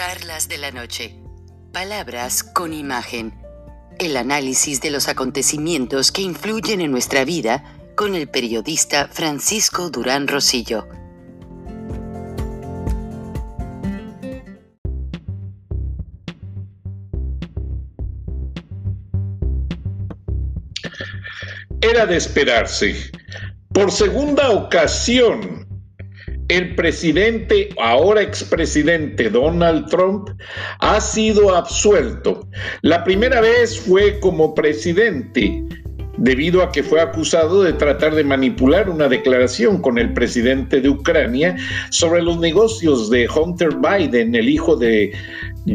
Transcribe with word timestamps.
Charlas 0.00 0.48
de 0.48 0.56
la 0.56 0.70
Noche. 0.70 1.14
Palabras 1.74 2.42
con 2.42 2.72
imagen. 2.72 3.38
El 3.98 4.16
análisis 4.16 4.80
de 4.80 4.90
los 4.90 5.08
acontecimientos 5.08 6.10
que 6.10 6.22
influyen 6.22 6.80
en 6.80 6.90
nuestra 6.90 7.26
vida 7.26 7.62
con 7.96 8.14
el 8.14 8.26
periodista 8.26 9.10
Francisco 9.12 9.90
Durán 9.90 10.26
Rosillo. 10.26 10.88
Era 21.82 22.06
de 22.06 22.16
esperarse. 22.16 23.10
Por 23.74 23.92
segunda 23.92 24.48
ocasión, 24.48 25.68
el 26.50 26.74
presidente, 26.74 27.68
ahora 27.80 28.22
expresidente 28.22 29.30
Donald 29.30 29.88
Trump, 29.88 30.30
ha 30.80 31.00
sido 31.00 31.54
absuelto. 31.54 32.46
La 32.82 33.04
primera 33.04 33.40
vez 33.40 33.78
fue 33.78 34.18
como 34.18 34.52
presidente, 34.52 35.62
debido 36.18 36.60
a 36.62 36.72
que 36.72 36.82
fue 36.82 37.00
acusado 37.00 37.62
de 37.62 37.72
tratar 37.74 38.16
de 38.16 38.24
manipular 38.24 38.90
una 38.90 39.08
declaración 39.08 39.80
con 39.80 39.96
el 39.96 40.12
presidente 40.12 40.80
de 40.80 40.88
Ucrania 40.88 41.56
sobre 41.90 42.20
los 42.20 42.40
negocios 42.40 43.08
de 43.10 43.28
Hunter 43.28 43.70
Biden, 43.76 44.34
el 44.34 44.48
hijo 44.48 44.74
de 44.74 45.12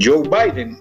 Joe 0.01 0.23
Biden. 0.23 0.77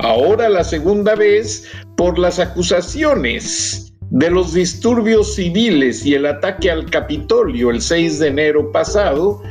Ahora 0.00 0.48
la 0.48 0.64
segunda 0.64 1.14
vez 1.14 1.70
por 1.96 2.18
las 2.18 2.40
acusaciones 2.40 3.87
de 4.10 4.30
los 4.30 4.54
disturbios 4.54 5.34
civiles 5.34 6.04
y 6.04 6.14
el 6.14 6.26
ataque 6.26 6.70
al 6.70 6.88
Capitolio 6.90 7.70
el 7.70 7.80
6 7.80 8.18
de 8.20 8.28
enero 8.28 8.72
pasado 8.72 9.42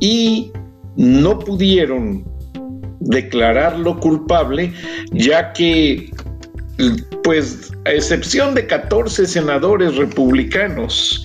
y 0.00 0.52
no 0.96 1.38
pudieron 1.38 2.24
declararlo 3.00 3.98
culpable 4.00 4.72
ya 5.12 5.52
que 5.52 6.10
pues 7.22 7.72
a 7.86 7.92
excepción 7.92 8.54
de 8.54 8.66
14 8.66 9.26
senadores 9.26 9.96
republicanos 9.96 11.24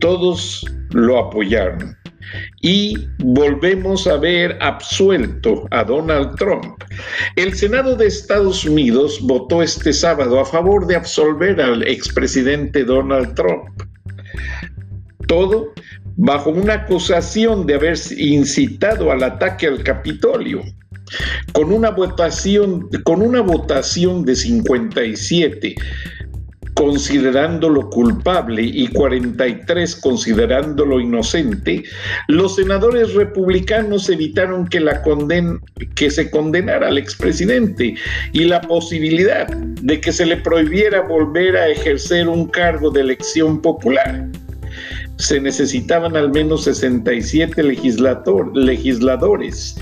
todos 0.00 0.64
lo 0.90 1.18
apoyaron 1.18 1.96
y 2.60 2.94
volvemos 3.18 4.06
a 4.06 4.16
ver 4.16 4.56
absuelto 4.60 5.66
a 5.70 5.84
Donald 5.84 6.36
Trump. 6.36 6.81
El 7.36 7.54
Senado 7.54 7.96
de 7.96 8.06
Estados 8.06 8.64
Unidos 8.66 9.18
votó 9.22 9.62
este 9.62 9.94
sábado 9.94 10.38
a 10.38 10.44
favor 10.44 10.86
de 10.86 10.96
absolver 10.96 11.60
al 11.62 11.82
expresidente 11.82 12.84
Donald 12.84 13.34
Trump. 13.34 13.70
Todo 15.26 15.72
bajo 16.16 16.50
una 16.50 16.74
acusación 16.74 17.66
de 17.66 17.74
haber 17.74 17.98
incitado 18.18 19.10
al 19.10 19.22
ataque 19.22 19.66
al 19.66 19.82
Capitolio. 19.82 20.60
Con 21.52 21.72
una 21.72 21.90
votación, 21.90 22.90
con 23.04 23.22
una 23.22 23.40
votación 23.40 24.24
de 24.26 24.36
57 24.36 25.74
considerándolo 26.82 27.88
culpable 27.90 28.64
y 28.64 28.88
43 28.88 29.94
considerándolo 29.96 30.98
inocente, 30.98 31.84
los 32.26 32.56
senadores 32.56 33.14
republicanos 33.14 34.10
evitaron 34.10 34.66
que, 34.66 34.80
la 34.80 35.00
conden 35.02 35.60
que 35.94 36.10
se 36.10 36.28
condenara 36.28 36.88
al 36.88 36.98
expresidente 36.98 37.94
y 38.32 38.44
la 38.46 38.60
posibilidad 38.62 39.46
de 39.46 40.00
que 40.00 40.10
se 40.10 40.26
le 40.26 40.38
prohibiera 40.38 41.02
volver 41.02 41.56
a 41.56 41.68
ejercer 41.68 42.26
un 42.26 42.48
cargo 42.48 42.90
de 42.90 43.02
elección 43.02 43.62
popular. 43.62 44.26
Se 45.18 45.40
necesitaban 45.40 46.16
al 46.16 46.32
menos 46.32 46.64
67 46.64 47.62
legisladores 47.62 49.76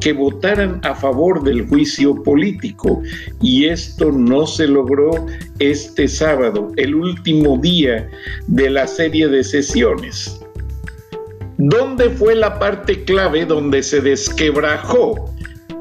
que 0.00 0.12
votaran 0.12 0.80
a 0.82 0.94
favor 0.94 1.42
del 1.42 1.66
juicio 1.68 2.22
político 2.22 3.02
y 3.40 3.66
esto 3.66 4.12
no 4.12 4.46
se 4.46 4.66
logró 4.66 5.26
este 5.58 6.08
sábado, 6.08 6.70
el 6.76 6.94
último 6.94 7.58
día 7.58 8.08
de 8.46 8.70
la 8.70 8.86
serie 8.86 9.28
de 9.28 9.42
sesiones. 9.42 10.40
¿Dónde 11.58 12.10
fue 12.10 12.34
la 12.34 12.58
parte 12.58 13.04
clave 13.04 13.46
donde 13.46 13.82
se 13.82 14.00
desquebrajó 14.00 15.32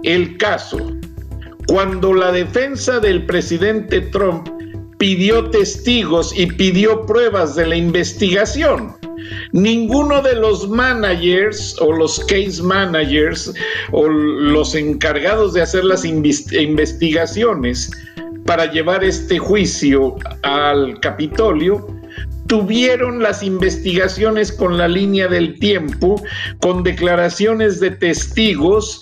el 0.03 0.37
caso? 0.37 0.77
Cuando 1.67 2.13
la 2.13 2.31
defensa 2.31 2.99
del 2.99 3.25
presidente 3.25 3.99
Trump 3.99 4.47
pidió 4.97 5.49
testigos 5.49 6.33
y 6.37 6.47
pidió 6.47 7.05
pruebas 7.05 7.55
de 7.55 7.67
la 7.67 7.75
investigación. 7.75 8.95
Ninguno 9.51 10.21
de 10.21 10.35
los 10.35 10.67
managers 10.69 11.75
o 11.81 11.91
los 11.91 12.19
case 12.25 12.61
managers 12.61 13.53
o 13.91 14.07
los 14.07 14.75
encargados 14.75 15.53
de 15.53 15.61
hacer 15.61 15.83
las 15.83 16.05
investigaciones 16.05 17.91
para 18.45 18.71
llevar 18.71 19.03
este 19.03 19.39
juicio 19.39 20.15
al 20.43 20.99
Capitolio 20.99 21.87
tuvieron 22.47 23.21
las 23.21 23.43
investigaciones 23.43 24.51
con 24.51 24.77
la 24.77 24.87
línea 24.87 25.27
del 25.27 25.59
tiempo, 25.59 26.21
con 26.61 26.83
declaraciones 26.83 27.79
de 27.79 27.91
testigos, 27.91 29.01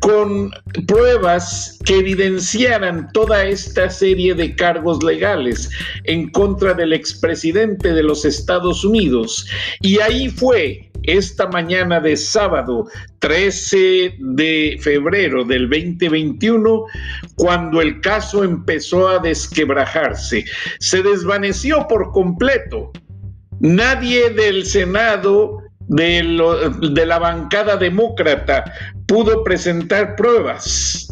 con 0.00 0.50
pruebas 0.86 1.78
que 1.84 1.98
evidenciaran 1.98 3.10
toda 3.12 3.44
esta 3.44 3.90
serie 3.90 4.34
de 4.34 4.54
cargos 4.54 5.02
legales 5.02 5.70
en 6.04 6.30
contra 6.30 6.74
del 6.74 6.92
expresidente 6.92 7.92
de 7.92 8.02
los 8.02 8.24
Estados 8.24 8.84
Unidos. 8.84 9.46
Y 9.80 9.98
ahí 10.00 10.28
fue 10.28 10.90
esta 11.06 11.46
mañana 11.48 12.00
de 12.00 12.16
sábado 12.16 12.86
13 13.20 14.16
de 14.18 14.78
febrero 14.80 15.44
del 15.44 15.68
2021 15.68 16.84
cuando 17.36 17.80
el 17.80 18.00
caso 18.00 18.44
empezó 18.44 19.08
a 19.08 19.18
desquebrajarse. 19.18 20.44
Se 20.78 21.02
desvaneció 21.02 21.86
por 21.88 22.12
completo. 22.12 22.92
Nadie 23.60 24.30
del 24.30 24.66
Senado 24.66 25.58
de, 25.88 26.22
de 26.92 27.06
la 27.06 27.18
bancada 27.18 27.76
demócrata 27.76 28.64
pudo 29.06 29.44
presentar 29.44 30.16
pruebas 30.16 31.03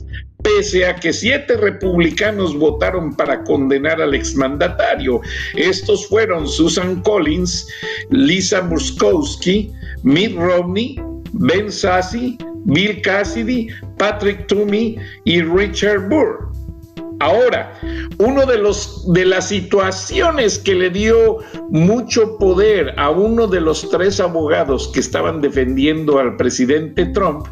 pese 0.43 0.87
a 0.87 0.95
que 0.95 1.13
siete 1.13 1.57
republicanos 1.57 2.57
votaron 2.59 3.15
para 3.15 3.43
condenar 3.45 4.01
al 4.01 4.15
exmandatario. 4.15 5.21
Estos 5.57 6.07
fueron 6.09 6.49
Susan 6.49 7.03
Collins, 7.03 7.67
Lisa 8.11 8.63
Murkowski, 8.63 9.73
Mitt 10.03 10.37
Romney, 10.37 10.97
Ben 11.33 11.71
Sasse, 11.71 12.37
Bill 12.65 13.01
Cassidy, 13.03 13.69
Patrick 13.99 14.47
Toomey 14.47 14.97
y 15.25 15.43
Richard 15.43 16.09
Burr. 16.09 16.53
Ahora, 17.23 17.73
uno 18.19 18.47
de 18.47 18.59
los 18.59 19.05
de 19.13 19.25
las 19.25 19.47
situaciones 19.47 20.59
que 20.59 20.75
le 20.75 20.91
dio 20.91 21.39
mucho 21.71 22.37
poder 22.37 22.93
a 22.97 23.11
uno 23.11 23.47
de 23.47 23.61
los 23.61 23.89
tres 23.91 24.19
abogados 24.19 24.89
que 24.89 24.99
estaban 24.99 25.41
defendiendo 25.41 26.19
al 26.19 26.37
presidente 26.37 27.07
Trump 27.07 27.47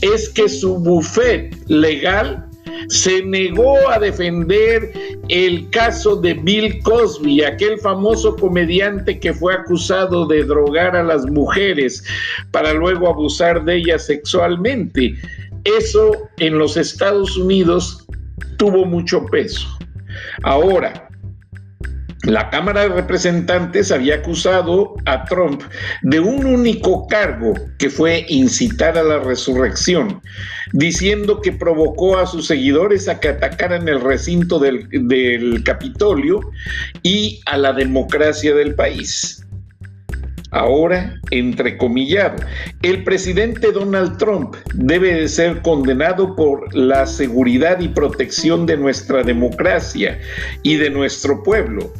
es 0.00 0.30
que 0.30 0.48
su 0.48 0.78
buffet 0.78 1.54
legal 1.66 2.48
se 2.88 3.22
negó 3.22 3.76
a 3.90 3.98
defender 3.98 4.90
el 5.28 5.68
caso 5.68 6.16
de 6.16 6.32
Bill 6.32 6.82
Cosby, 6.82 7.44
aquel 7.44 7.78
famoso 7.78 8.34
comediante 8.36 9.20
que 9.20 9.34
fue 9.34 9.52
acusado 9.52 10.26
de 10.28 10.44
drogar 10.44 10.96
a 10.96 11.02
las 11.02 11.26
mujeres 11.26 12.02
para 12.52 12.72
luego 12.72 13.06
abusar 13.06 13.66
de 13.66 13.76
ellas 13.76 14.06
sexualmente. 14.06 15.14
Eso 15.64 16.12
en 16.38 16.56
los 16.56 16.78
Estados 16.78 17.36
Unidos 17.36 18.06
tuvo 18.56 18.84
mucho 18.84 19.26
peso. 19.26 19.68
Ahora, 20.42 21.08
la 22.24 22.50
Cámara 22.50 22.82
de 22.82 22.88
Representantes 22.88 23.90
había 23.90 24.16
acusado 24.16 24.94
a 25.06 25.24
Trump 25.24 25.62
de 26.02 26.20
un 26.20 26.44
único 26.44 27.06
cargo 27.06 27.54
que 27.78 27.88
fue 27.88 28.26
incitar 28.28 28.98
a 28.98 29.02
la 29.02 29.20
resurrección, 29.20 30.20
diciendo 30.72 31.40
que 31.40 31.52
provocó 31.52 32.18
a 32.18 32.26
sus 32.26 32.46
seguidores 32.46 33.08
a 33.08 33.20
que 33.20 33.28
atacaran 33.28 33.88
el 33.88 34.02
recinto 34.02 34.58
del, 34.58 35.62
Capitolio 35.64 36.40
y 37.02 37.40
a 37.46 37.56
la 37.56 37.72
democracia 37.72 38.54
del 38.54 38.74
país 38.74 39.46
ahora 40.50 41.14
entrecomillado. 41.30 42.36
El 42.82 43.04
presidente 43.04 43.72
Donald 43.72 44.18
Trump 44.18 44.56
debe 44.74 45.14
de 45.14 45.28
ser 45.28 45.62
condenado 45.62 46.34
por 46.36 46.74
la 46.74 47.06
seguridad 47.06 47.80
y 47.80 47.88
protección 47.88 48.66
de 48.66 48.76
nuestra 48.76 49.22
democracia 49.22 50.18
y 50.62 50.76
de 50.76 50.90
nuestro 50.90 51.42
pueblo 51.42 51.92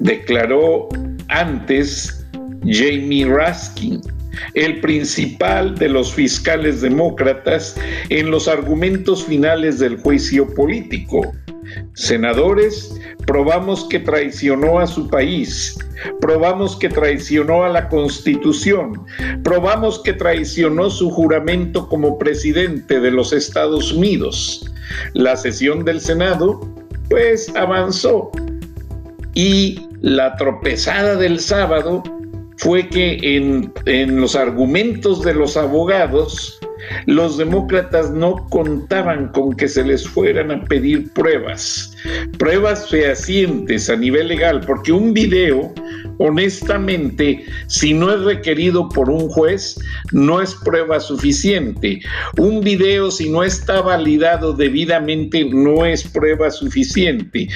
declaró 0.00 0.88
antes 1.28 2.26
Jamie 2.64 3.26
Raskin, 3.26 4.00
el 4.54 4.80
principal 4.80 5.76
de 5.76 5.88
los 5.88 6.12
fiscales 6.12 6.80
demócratas 6.80 7.76
en 8.08 8.30
los 8.30 8.48
argumentos 8.48 9.24
finales 9.24 9.78
del 9.78 9.96
juicio 9.98 10.52
político. 10.54 11.32
Senadores 11.94 12.94
probamos 13.26 13.84
que 13.84 14.00
traicionó 14.00 14.78
a 14.78 14.86
su 14.86 15.08
país, 15.08 15.78
probamos 16.20 16.76
que 16.76 16.88
traicionó 16.88 17.64
a 17.64 17.68
la 17.68 17.88
constitución, 17.88 19.04
probamos 19.42 20.00
que 20.02 20.12
traicionó 20.12 20.90
su 20.90 21.10
juramento 21.10 21.88
como 21.88 22.18
presidente 22.18 23.00
de 23.00 23.10
los 23.10 23.32
Estados 23.32 23.92
Unidos. 23.92 24.70
La 25.14 25.36
sesión 25.36 25.84
del 25.84 26.00
Senado, 26.00 26.60
pues, 27.08 27.54
avanzó 27.54 28.30
y 29.34 29.86
la 30.00 30.36
tropezada 30.36 31.16
del 31.16 31.38
sábado 31.38 32.02
fue 32.56 32.88
que 32.88 33.18
en, 33.22 33.72
en 33.86 34.20
los 34.20 34.36
argumentos 34.36 35.22
de 35.22 35.34
los 35.34 35.56
abogados, 35.56 36.59
los 37.06 37.38
demócratas 37.38 38.10
no 38.10 38.36
contaban 38.50 39.28
con 39.28 39.54
que 39.54 39.68
se 39.68 39.84
les 39.84 40.08
fueran 40.08 40.50
a 40.50 40.64
pedir 40.64 41.12
pruebas, 41.12 41.94
pruebas 42.38 42.88
fehacientes 42.88 43.90
a 43.90 43.96
nivel 43.96 44.28
legal, 44.28 44.60
porque 44.66 44.92
un 44.92 45.12
video, 45.12 45.72
honestamente, 46.20 47.46
si 47.66 47.94
no 47.94 48.12
es 48.12 48.20
requerido 48.20 48.88
por 48.90 49.08
un 49.08 49.28
juez, 49.30 49.78
no 50.12 50.42
es 50.42 50.54
prueba 50.54 51.00
suficiente. 51.00 52.00
Un 52.36 52.60
video, 52.60 53.10
si 53.10 53.30
no 53.30 53.42
está 53.42 53.80
validado 53.80 54.52
debidamente, 54.52 55.46
no 55.46 55.86
es 55.86 56.06
prueba 56.06 56.50
suficiente. 56.50 57.48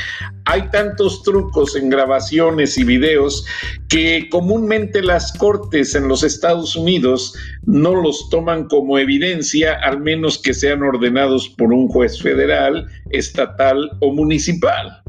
Hay 0.46 0.62
tantos 0.70 1.22
trucos 1.22 1.76
en 1.76 1.90
grabaciones 1.90 2.78
y 2.78 2.84
videos 2.84 3.44
que 3.88 4.28
comúnmente 4.30 5.02
las 5.02 5.32
cortes 5.34 5.94
en 5.94 6.08
los 6.08 6.22
Estados 6.22 6.74
Unidos 6.74 7.34
no 7.66 7.94
los 7.94 8.30
toman 8.30 8.66
como 8.68 8.98
evidencia, 8.98 9.74
al 9.82 10.00
menos 10.00 10.38
que 10.38 10.54
sean 10.54 10.82
ordenados 10.82 11.50
por 11.50 11.70
un 11.70 11.86
juez 11.88 12.20
federal, 12.20 12.86
estatal 13.10 13.90
o 14.00 14.10
municipal. 14.12 15.03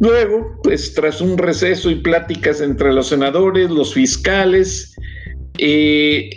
Luego, 0.00 0.58
pues 0.62 0.94
tras 0.94 1.20
un 1.20 1.36
receso 1.36 1.90
y 1.90 1.96
pláticas 1.96 2.60
entre 2.60 2.92
los 2.92 3.08
senadores, 3.08 3.70
los 3.70 3.92
fiscales, 3.92 4.96
eh, 5.58 6.30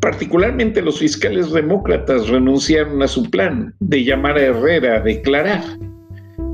particularmente 0.00 0.80
los 0.80 0.98
fiscales 0.98 1.52
demócratas 1.52 2.28
renunciaron 2.28 3.02
a 3.02 3.08
su 3.08 3.30
plan 3.30 3.74
de 3.80 4.02
llamar 4.02 4.38
a 4.38 4.42
Herrera 4.46 4.96
a 4.96 5.00
declarar 5.00 5.62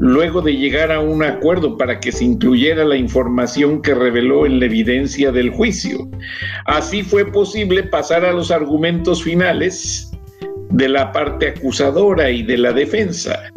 luego 0.01 0.41
de 0.41 0.57
llegar 0.57 0.93
a 0.93 1.01
un 1.01 1.23
acuerdo 1.23 1.77
para 1.77 1.99
que 2.01 2.13
se 2.13 2.25
incluyera 2.25 2.85
la 2.85 2.97
información 2.97 3.83
que 3.83 3.95
reveló 3.95 4.47
en 4.47 4.61
la 4.61 4.67
evidencia 4.67 5.33
del 5.33 5.51
juicio. 5.51 6.09
Así 6.67 7.03
fue 7.03 7.25
posible 7.31 7.83
pasar 7.85 8.25
a 8.25 8.33
los 8.33 8.51
argumentos 8.51 9.23
finales 9.23 10.11
de 10.71 10.89
la 10.89 11.11
parte 11.13 11.49
acusadora 11.49 12.31
y 12.31 12.43
de 12.43 12.59
la 12.59 12.73
defensa. 12.73 13.51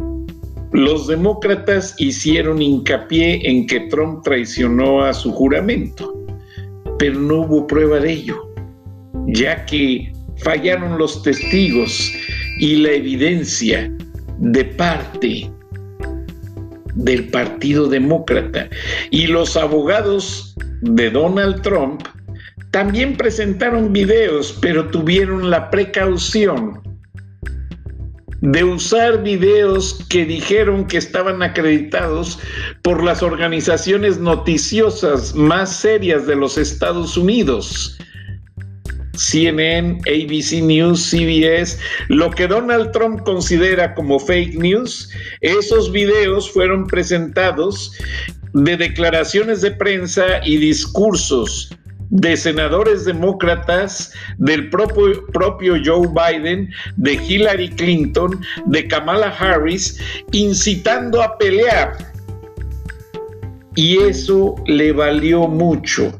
Los 0.72 1.06
demócratas 1.06 1.94
hicieron 1.98 2.62
hincapié 2.62 3.46
en 3.46 3.66
que 3.66 3.80
Trump 3.90 4.22
traicionó 4.24 5.04
a 5.04 5.12
su 5.12 5.30
juramento, 5.30 6.14
pero 6.98 7.18
no 7.18 7.42
hubo 7.42 7.66
prueba 7.66 8.00
de 8.00 8.12
ello, 8.12 8.48
ya 9.26 9.66
que 9.66 10.10
fallaron 10.38 10.96
los 10.96 11.22
testigos 11.22 12.10
y 12.58 12.76
la 12.76 12.92
evidencia 12.92 13.92
de 14.38 14.64
parte 14.64 15.50
del 16.94 17.28
Partido 17.28 17.88
Demócrata. 17.88 18.70
Y 19.10 19.26
los 19.26 19.58
abogados 19.58 20.56
de 20.80 21.10
Donald 21.10 21.60
Trump 21.60 22.02
también 22.70 23.18
presentaron 23.18 23.92
videos, 23.92 24.58
pero 24.62 24.88
tuvieron 24.88 25.50
la 25.50 25.70
precaución 25.70 26.80
de 28.42 28.64
usar 28.64 29.22
videos 29.22 30.04
que 30.08 30.24
dijeron 30.24 30.86
que 30.86 30.98
estaban 30.98 31.42
acreditados 31.42 32.40
por 32.82 33.02
las 33.02 33.22
organizaciones 33.22 34.18
noticiosas 34.18 35.34
más 35.34 35.76
serias 35.76 36.26
de 36.26 36.34
los 36.34 36.58
Estados 36.58 37.16
Unidos, 37.16 37.96
CNN, 39.14 40.00
ABC 40.06 40.60
News, 40.60 41.10
CBS, 41.10 41.78
lo 42.08 42.30
que 42.30 42.48
Donald 42.48 42.90
Trump 42.90 43.22
considera 43.22 43.94
como 43.94 44.18
fake 44.18 44.58
news, 44.58 45.08
esos 45.40 45.92
videos 45.92 46.50
fueron 46.50 46.88
presentados 46.88 47.92
de 48.54 48.76
declaraciones 48.76 49.60
de 49.60 49.70
prensa 49.70 50.44
y 50.44 50.56
discursos 50.56 51.70
de 52.12 52.36
senadores 52.36 53.06
demócratas, 53.06 54.12
del 54.36 54.68
propio, 54.68 55.26
propio, 55.32 55.76
Joe 55.82 56.06
Biden, 56.08 56.70
de 56.96 57.14
Hillary 57.14 57.70
Clinton, 57.70 58.38
de 58.66 58.86
Kamala 58.86 59.28
Harris, 59.28 59.98
incitando 60.30 61.22
a 61.22 61.38
pelear. 61.38 61.96
Y 63.74 63.98
eso 64.02 64.54
le 64.66 64.92
valió 64.92 65.48
mucho 65.48 66.12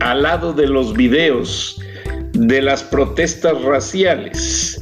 al 0.00 0.22
lado 0.22 0.52
de 0.52 0.66
los 0.66 0.92
videos 0.92 1.80
de 2.34 2.60
las 2.60 2.82
protestas 2.82 3.62
raciales, 3.62 4.81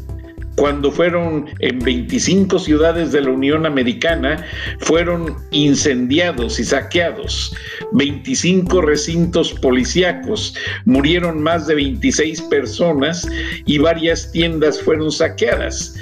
cuando 0.60 0.92
fueron 0.92 1.46
en 1.60 1.78
25 1.78 2.58
ciudades 2.58 3.12
de 3.12 3.22
la 3.22 3.30
Unión 3.30 3.64
Americana, 3.64 4.44
fueron 4.80 5.34
incendiados 5.52 6.60
y 6.60 6.64
saqueados, 6.64 7.56
25 7.92 8.82
recintos 8.82 9.54
policíacos, 9.54 10.54
murieron 10.84 11.42
más 11.42 11.66
de 11.66 11.76
26 11.76 12.42
personas 12.42 13.26
y 13.64 13.78
varias 13.78 14.30
tiendas 14.32 14.78
fueron 14.82 15.10
saqueadas. 15.10 15.94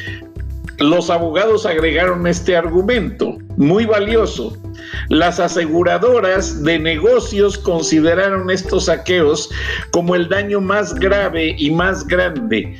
Los 0.78 1.08
abogados 1.08 1.64
agregaron 1.64 2.26
este 2.26 2.56
argumento, 2.56 3.38
muy 3.56 3.86
valioso, 3.86 4.60
las 5.08 5.38
aseguradoras 5.38 6.64
de 6.64 6.80
negocios 6.80 7.58
consideraron 7.58 8.50
estos 8.50 8.86
saqueos 8.86 9.50
como 9.92 10.16
el 10.16 10.28
daño 10.28 10.60
más 10.60 10.94
grave 10.94 11.54
y 11.58 11.70
más 11.70 12.04
grande 12.06 12.76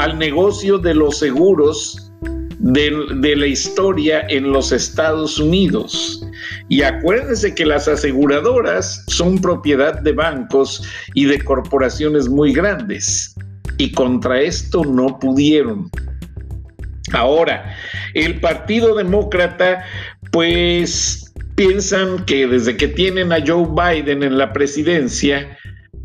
al 0.00 0.18
negocio 0.18 0.78
de 0.78 0.94
los 0.94 1.18
seguros 1.18 2.10
de, 2.58 3.36
la 3.36 3.46
historia 3.46 4.24
en 4.30 4.50
los 4.50 4.72
Estados 4.72 5.38
Unidos. 5.38 6.26
Y 6.70 6.80
acuérdense 6.82 7.54
que 7.54 7.66
las 7.66 7.86
aseguradoras 7.86 9.04
son 9.08 9.38
propiedad 9.38 10.00
de 10.00 10.12
bancos 10.12 10.82
y 11.12 11.26
de 11.26 11.38
corporaciones 11.42 12.30
muy 12.30 12.54
grandes. 12.54 13.34
Y 13.76 13.92
contra 13.92 14.40
esto 14.40 14.86
no 14.86 15.18
pudieron. 15.18 15.90
Ahora, 17.12 17.76
el 18.14 18.40
Partido 18.40 18.94
Demócrata, 18.94 19.84
pues 20.32 21.30
piensan 21.56 22.24
que 22.24 22.46
desde 22.46 22.74
que 22.74 22.88
tienen 22.88 23.32
a 23.32 23.44
Joe 23.46 23.66
Biden 23.68 24.22
en 24.22 24.38
la 24.38 24.50
presidencia, 24.54 25.58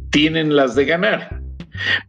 tienen 0.10 0.54
las 0.54 0.76
de 0.76 0.84
ganar. 0.84 1.45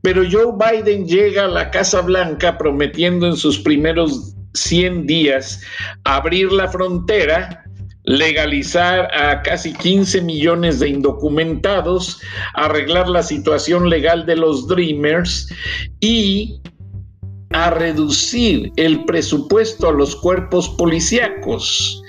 Pero 0.02 0.22
Joe 0.30 0.54
Biden 0.56 1.06
llega 1.06 1.44
a 1.44 1.48
la 1.48 1.70
Casa 1.70 2.00
Blanca 2.00 2.58
prometiendo 2.58 3.26
en 3.26 3.36
sus 3.36 3.58
primeros 3.58 4.34
100 4.54 5.06
días 5.06 5.60
abrir 6.04 6.50
la 6.50 6.68
frontera, 6.68 7.64
legalizar 8.04 9.08
a 9.14 9.42
casi 9.42 9.72
15 9.74 10.22
millones 10.22 10.80
de 10.80 10.88
indocumentados, 10.88 12.20
arreglar 12.54 13.08
la 13.08 13.22
situación 13.22 13.90
legal 13.90 14.26
de 14.26 14.36
los 14.36 14.66
Dreamers 14.68 15.52
y 16.00 16.60
a 17.50 17.70
reducir 17.70 18.72
el 18.76 19.04
presupuesto 19.04 19.88
a 19.88 19.92
los 19.92 20.16
cuerpos 20.16 20.68
policíacos 20.70 22.02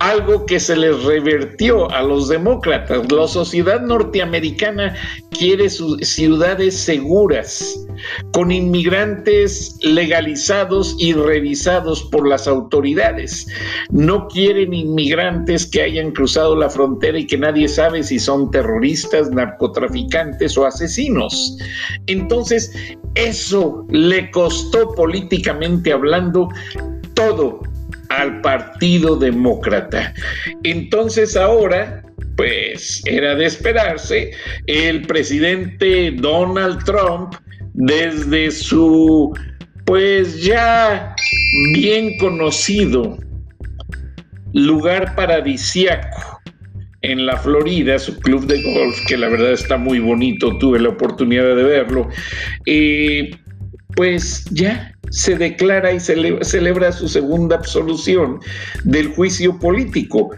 algo 0.00 0.46
que 0.46 0.58
se 0.58 0.76
les 0.76 1.02
revertió 1.04 1.90
a 1.90 2.02
los 2.02 2.28
demócratas. 2.28 3.10
La 3.12 3.28
sociedad 3.28 3.80
norteamericana 3.82 4.96
quiere 5.30 5.68
sus 5.68 5.98
ciudades 6.00 6.74
seguras, 6.74 7.86
con 8.32 8.50
inmigrantes 8.50 9.76
legalizados 9.82 10.96
y 10.98 11.12
revisados 11.12 12.02
por 12.04 12.26
las 12.26 12.48
autoridades. 12.48 13.46
No 13.90 14.26
quieren 14.28 14.72
inmigrantes 14.72 15.66
que 15.66 15.82
hayan 15.82 16.12
cruzado 16.12 16.56
la 16.56 16.70
frontera 16.70 17.18
y 17.18 17.26
que 17.26 17.36
nadie 17.36 17.68
sabe 17.68 18.02
si 18.02 18.18
son 18.18 18.50
terroristas, 18.50 19.30
narcotraficantes 19.30 20.56
o 20.56 20.64
asesinos. 20.64 21.58
Entonces, 22.06 22.72
eso 23.16 23.86
le 23.90 24.30
costó 24.30 24.94
políticamente 24.94 25.92
hablando 25.92 26.48
todo 27.14 27.60
al 28.10 28.40
Partido 28.42 29.16
Demócrata. 29.16 30.12
Entonces 30.64 31.36
ahora, 31.36 32.02
pues 32.36 33.02
era 33.06 33.34
de 33.34 33.46
esperarse, 33.46 34.32
el 34.66 35.02
presidente 35.02 36.12
Donald 36.12 36.84
Trump, 36.84 37.34
desde 37.74 38.50
su, 38.50 39.32
pues 39.86 40.42
ya 40.42 41.14
bien 41.74 42.18
conocido 42.18 43.18
lugar 44.52 45.14
paradisiaco 45.14 46.40
en 47.02 47.24
la 47.24 47.36
Florida, 47.36 47.98
su 47.98 48.18
club 48.18 48.46
de 48.46 48.60
golf, 48.74 48.98
que 49.06 49.16
la 49.16 49.28
verdad 49.28 49.52
está 49.52 49.76
muy 49.76 50.00
bonito, 50.00 50.58
tuve 50.58 50.80
la 50.80 50.90
oportunidad 50.90 51.56
de 51.56 51.62
verlo, 51.62 52.08
eh, 52.66 53.30
pues 53.94 54.44
ya 54.50 54.89
se 55.10 55.36
declara 55.36 55.92
y 55.92 56.00
celebra 56.00 56.92
su 56.92 57.08
segunda 57.08 57.56
absolución 57.56 58.40
del 58.84 59.08
juicio 59.08 59.58
político. 59.58 60.30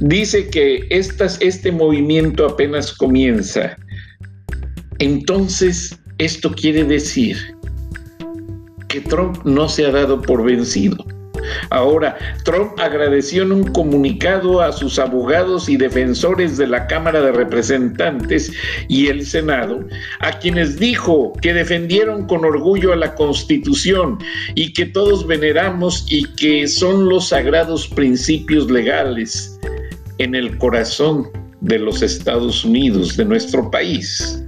Dice 0.00 0.48
que 0.48 0.86
este 0.90 1.72
movimiento 1.72 2.46
apenas 2.46 2.92
comienza. 2.92 3.76
Entonces, 4.98 5.98
esto 6.18 6.52
quiere 6.52 6.84
decir 6.84 7.36
que 8.88 9.00
Trump 9.00 9.44
no 9.44 9.68
se 9.68 9.84
ha 9.84 9.90
dado 9.90 10.22
por 10.22 10.44
vencido 10.44 10.96
Ahora, 11.70 12.16
Trump 12.44 12.78
agradeció 12.78 13.42
en 13.42 13.52
un 13.52 13.64
comunicado 13.64 14.60
a 14.60 14.72
sus 14.72 14.98
abogados 14.98 15.68
y 15.68 15.76
defensores 15.76 16.56
de 16.56 16.66
la 16.66 16.86
Cámara 16.86 17.20
de 17.20 17.32
Representantes 17.32 18.52
y 18.88 19.08
el 19.08 19.24
Senado, 19.26 19.84
a 20.20 20.38
quienes 20.38 20.78
dijo 20.78 21.32
que 21.40 21.52
defendieron 21.52 22.26
con 22.26 22.44
orgullo 22.44 22.92
a 22.92 22.96
la 22.96 23.14
Constitución 23.14 24.18
y 24.54 24.72
que 24.72 24.86
todos 24.86 25.26
veneramos 25.26 26.06
y 26.08 26.24
que 26.34 26.66
son 26.66 27.08
los 27.08 27.28
sagrados 27.28 27.88
principios 27.88 28.70
legales 28.70 29.58
en 30.18 30.34
el 30.34 30.56
corazón 30.58 31.28
de 31.60 31.78
los 31.78 32.02
Estados 32.02 32.64
Unidos, 32.64 33.16
de 33.16 33.24
nuestro 33.24 33.70
país. 33.70 34.42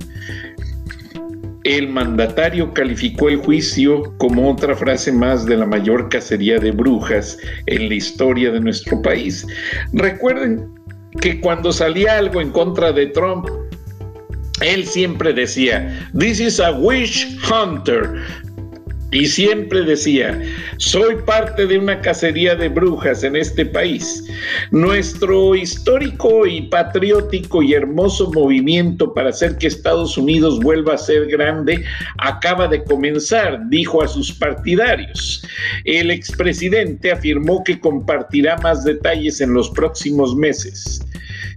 El 1.65 1.89
mandatario 1.89 2.73
calificó 2.73 3.29
el 3.29 3.37
juicio 3.37 4.15
como 4.17 4.51
otra 4.51 4.75
frase 4.75 5.13
más 5.13 5.45
de 5.45 5.57
la 5.57 5.67
mayor 5.67 6.09
cacería 6.09 6.59
de 6.59 6.71
brujas 6.71 7.37
en 7.67 7.89
la 7.89 7.95
historia 7.95 8.51
de 8.51 8.61
nuestro 8.61 9.03
país. 9.03 9.47
Recuerden 9.93 10.67
que 11.21 11.39
cuando 11.41 11.73
salía 11.73 12.17
algo 12.17 12.41
en 12.41 12.51
contra 12.51 12.93
de 12.93 13.07
Trump, 13.09 13.47
él 14.63 14.87
siempre 14.87 15.33
decía, 15.33 16.09
This 16.19 16.41
is 16.41 16.61
a 16.61 16.73
witch 16.73 17.27
hunter. 17.51 18.23
Y 19.13 19.27
siempre 19.27 19.83
decía, 19.83 20.41
soy 20.77 21.17
parte 21.27 21.67
de 21.67 21.79
una 21.79 22.01
cacería 22.01 22.55
de 22.55 22.69
brujas 22.69 23.25
en 23.25 23.35
este 23.35 23.67
país. 23.67 24.25
Nuestro 24.71 25.57
histórico 25.57 26.47
y 26.47 26.63
patriótico 26.63 27.61
y 27.63 27.75
hermoso 27.75 28.31
movimiento 28.33 29.13
para 29.13 29.31
hacer 29.31 29.59
que 29.59 29.67
Estados 29.67 30.17
Unidos 30.17 30.61
vuelva 30.61 30.95
a 30.95 30.99
ser 30.99 31.27
grande 31.27 31.85
acaba 32.19 32.69
de 32.69 32.85
comenzar, 32.85 33.61
dijo 33.69 34.01
a 34.01 34.07
sus 34.09 34.33
partidarios. 34.33 35.45
El 35.85 36.13
expresidente 36.13 37.11
afirmó 37.11 37.65
que 37.65 37.81
compartirá 37.81 38.59
más 38.59 38.85
detalles 38.85 39.41
en 39.41 39.55
los 39.55 39.71
próximos 39.71 40.37
meses. 40.37 41.05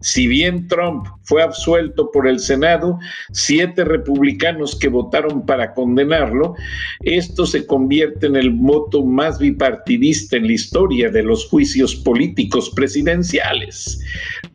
Si 0.04 0.28
bien 0.28 0.68
Trump 0.68 1.08
fue 1.24 1.42
absuelto 1.42 2.12
por 2.12 2.28
el 2.28 2.38
Senado, 2.38 3.00
siete 3.32 3.86
republicanos 3.86 4.78
que 4.78 4.90
votaron 4.90 5.46
para 5.46 5.74
condenarlo, 5.74 6.56
esto 7.04 7.46
se 7.46 7.66
convierte 7.66 8.28
en 8.28 8.36
el 8.36 8.50
voto 8.50 9.06
más 9.06 9.40
bipartidista 9.40 10.36
en 10.36 10.48
la 10.48 10.54
historia 10.54 11.10
de 11.10 11.24
los 11.24 11.48
juicios 11.48 11.96
políticos 11.96 12.70
presidenciales. 12.76 13.98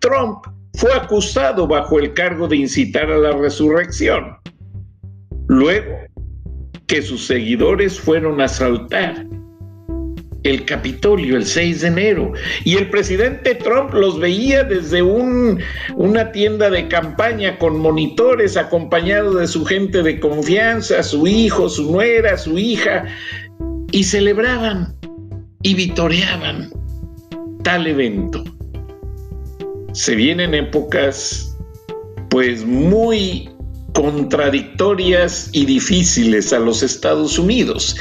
Trump 0.00 0.45
fue 0.75 0.93
acusado 0.93 1.67
bajo 1.67 1.99
el 1.99 2.12
cargo 2.12 2.47
de 2.47 2.57
incitar 2.57 3.11
a 3.11 3.17
la 3.17 3.33
resurrección. 3.33 4.37
Luego 5.47 5.97
que 6.88 7.00
sus 7.00 7.26
seguidores 7.26 7.99
fueron 7.99 8.43
a 8.43 8.45
asaltar 8.45 9.26
el 10.49 10.64
Capitolio 10.64 11.37
el 11.37 11.45
6 11.45 11.81
de 11.83 11.88
enero 11.88 12.33
y 12.64 12.76
el 12.76 12.88
presidente 12.90 13.55
Trump 13.55 13.93
los 13.93 14.19
veía 14.19 14.64
desde 14.64 15.02
una 15.02 16.33
tienda 16.33 16.71
de 16.71 16.88
campaña 16.88 17.59
con 17.59 17.78
monitores 17.78 18.57
acompañado 18.57 19.35
de 19.35 19.47
su 19.47 19.64
gente 19.64 20.02
de 20.02 20.19
confianza, 20.21 21.02
su 21.02 21.26
hijo, 21.26 21.69
su 21.69 21.90
nuera, 21.93 22.37
su 22.37 22.59
hija 22.59 23.07
y 23.93 24.05
celebraban 24.05 24.95
y 25.62 25.75
vitoreaban 25.75 26.71
tal 27.62 27.87
evento. 27.87 28.45
Se 29.93 30.14
vienen 30.14 30.55
épocas 30.55 31.57
pues 32.31 32.64
muy 32.64 33.50
contradictorias 33.92 35.49
y 35.52 35.64
difíciles 35.64 36.52
a 36.52 36.59
los 36.59 36.83
Estados 36.83 37.38
Unidos, 37.38 37.97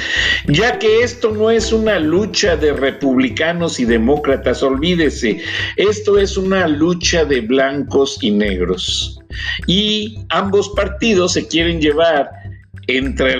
ya 0.48 0.78
que 0.80 1.02
esto 1.02 1.32
no 1.32 1.50
es 1.50 1.72
una 1.72 2.00
lucha 2.00 2.56
de 2.56 2.74
republicanos 2.74 3.80
y 3.80 3.86
demócratas, 3.86 4.64
olvídese, 4.64 5.42
esto 5.78 6.18
es 6.18 6.38
una 6.38 6.68
lucha 6.68 7.26
de 7.26 7.42
blancos 7.42 8.18
y 8.22 8.32
negros. 8.32 9.20
Y 9.66 10.20
ambos 10.30 10.70
partidos 10.70 11.34
se 11.34 11.48
quieren 11.48 11.80
llevar 11.80 12.30
entre 12.88 13.38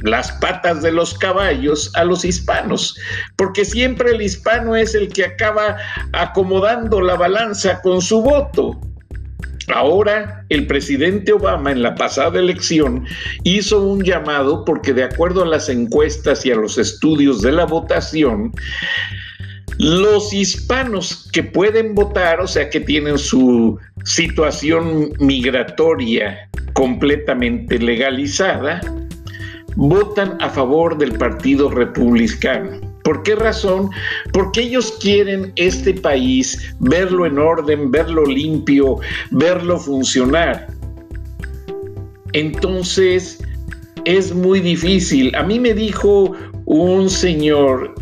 las 0.00 0.32
patas 0.32 0.82
de 0.82 0.92
los 0.92 1.14
caballos 1.14 1.90
a 1.94 2.04
los 2.04 2.24
hispanos, 2.24 2.96
porque 3.36 3.64
siempre 3.64 4.10
el 4.10 4.22
hispano 4.22 4.74
es 4.74 4.94
el 4.94 5.12
que 5.12 5.24
acaba 5.24 5.76
acomodando 6.12 7.00
la 7.00 7.14
balanza 7.14 7.80
con 7.82 8.00
su 8.00 8.22
voto. 8.22 8.78
Ahora, 9.74 10.44
el 10.48 10.66
presidente 10.66 11.32
Obama 11.32 11.72
en 11.72 11.82
la 11.82 11.94
pasada 11.94 12.38
elección 12.38 13.04
hizo 13.42 13.82
un 13.82 14.02
llamado 14.02 14.64
porque 14.64 14.92
de 14.92 15.04
acuerdo 15.04 15.42
a 15.42 15.46
las 15.46 15.68
encuestas 15.68 16.46
y 16.46 16.52
a 16.52 16.56
los 16.56 16.78
estudios 16.78 17.42
de 17.42 17.52
la 17.52 17.66
votación, 17.66 18.52
los 19.78 20.32
hispanos 20.32 21.28
que 21.32 21.42
pueden 21.42 21.94
votar, 21.94 22.40
o 22.40 22.46
sea, 22.46 22.70
que 22.70 22.80
tienen 22.80 23.18
su 23.18 23.78
situación 24.04 25.12
migratoria 25.18 26.48
completamente 26.72 27.78
legalizada, 27.78 28.80
votan 29.74 30.40
a 30.40 30.48
favor 30.48 30.96
del 30.96 31.12
Partido 31.12 31.70
Republicano. 31.70 32.85
¿Por 33.06 33.22
qué 33.22 33.36
razón? 33.36 33.90
Porque 34.32 34.62
ellos 34.62 34.98
quieren 35.00 35.52
este 35.54 35.94
país 35.94 36.74
verlo 36.80 37.24
en 37.24 37.38
orden, 37.38 37.92
verlo 37.92 38.24
limpio, 38.24 38.98
verlo 39.30 39.78
funcionar. 39.78 40.66
Entonces, 42.32 43.38
es 44.06 44.34
muy 44.34 44.58
difícil. 44.58 45.32
A 45.36 45.44
mí 45.44 45.60
me 45.60 45.72
dijo 45.72 46.32
un 46.64 47.08
señor, 47.08 47.94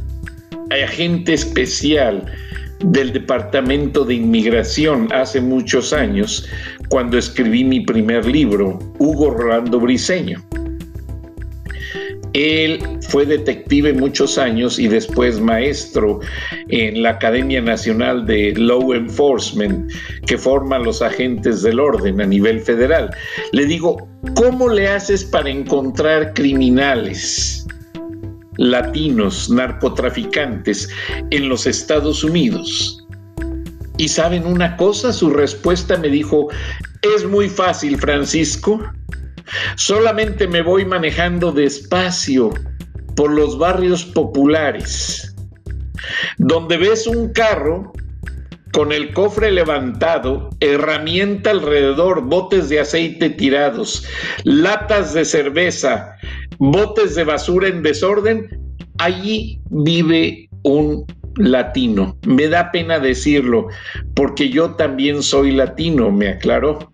agente 0.70 1.34
especial 1.34 2.24
del 2.86 3.12
Departamento 3.12 4.06
de 4.06 4.14
Inmigración 4.14 5.12
hace 5.12 5.38
muchos 5.38 5.92
años, 5.92 6.48
cuando 6.88 7.18
escribí 7.18 7.62
mi 7.62 7.80
primer 7.80 8.24
libro, 8.24 8.78
Hugo 8.98 9.32
Rolando 9.32 9.78
Briseño. 9.80 10.42
Él 12.34 12.80
fue 13.08 13.24
detective 13.24 13.92
muchos 13.92 14.38
años 14.38 14.78
y 14.78 14.88
después 14.88 15.40
maestro 15.40 16.20
en 16.68 17.02
la 17.02 17.10
Academia 17.10 17.60
Nacional 17.60 18.26
de 18.26 18.52
Law 18.56 18.92
Enforcement, 18.92 19.90
que 20.26 20.36
forma 20.36 20.78
los 20.78 21.00
agentes 21.00 21.62
del 21.62 21.80
orden 21.80 22.20
a 22.20 22.26
nivel 22.26 22.60
federal. 22.60 23.10
Le 23.52 23.66
digo, 23.66 24.08
¿cómo 24.34 24.68
le 24.68 24.88
haces 24.88 25.24
para 25.24 25.48
encontrar 25.48 26.34
criminales? 26.34 27.64
latinos, 28.56 29.50
narcotraficantes 29.50 30.88
en 31.30 31.48
los 31.48 31.66
Estados 31.66 32.22
Unidos. 32.24 33.04
Y 33.96 34.08
saben 34.08 34.46
una 34.46 34.76
cosa, 34.76 35.12
su 35.12 35.30
respuesta 35.30 35.96
me 35.96 36.08
dijo, 36.08 36.48
es 37.02 37.24
muy 37.24 37.48
fácil, 37.48 37.98
Francisco. 37.98 38.80
Solamente 39.76 40.46
me 40.46 40.62
voy 40.62 40.84
manejando 40.84 41.52
despacio 41.52 42.50
por 43.16 43.30
los 43.30 43.58
barrios 43.58 44.04
populares, 44.04 45.34
donde 46.38 46.76
ves 46.76 47.06
un 47.06 47.32
carro 47.32 47.92
con 48.72 48.90
el 48.90 49.12
cofre 49.12 49.52
levantado, 49.52 50.50
herramienta 50.58 51.50
alrededor, 51.50 52.22
botes 52.22 52.68
de 52.68 52.80
aceite 52.80 53.30
tirados, 53.30 54.04
latas 54.42 55.14
de 55.14 55.24
cerveza, 55.24 56.16
botes 56.58 57.14
de 57.14 57.22
basura 57.22 57.68
en 57.68 57.84
desorden, 57.84 58.48
allí 58.98 59.60
vive 59.70 60.48
un 60.64 61.06
latino. 61.36 62.18
Me 62.26 62.48
da 62.48 62.72
pena 62.72 62.98
decirlo, 62.98 63.68
porque 64.14 64.50
yo 64.50 64.72
también 64.72 65.22
soy 65.22 65.52
latino, 65.52 66.10
me 66.10 66.30
aclaró 66.30 66.92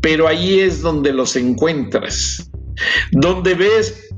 pero 0.00 0.28
ahí 0.28 0.60
es 0.60 0.80
donde 0.82 1.12
los 1.12 1.36
encuentras, 1.36 2.50
donde 3.12 3.54
ves 3.54 4.10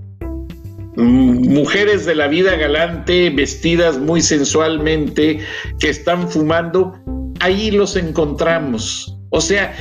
mujeres 0.96 2.04
de 2.04 2.14
la 2.14 2.28
vida 2.28 2.56
galante, 2.56 3.30
vestidas 3.30 3.98
muy 3.98 4.20
sensualmente, 4.20 5.40
que 5.80 5.88
están 5.88 6.28
fumando, 6.28 6.92
ahí 7.40 7.70
los 7.70 7.96
encontramos. 7.96 9.16
O 9.34 9.40
sea, 9.40 9.74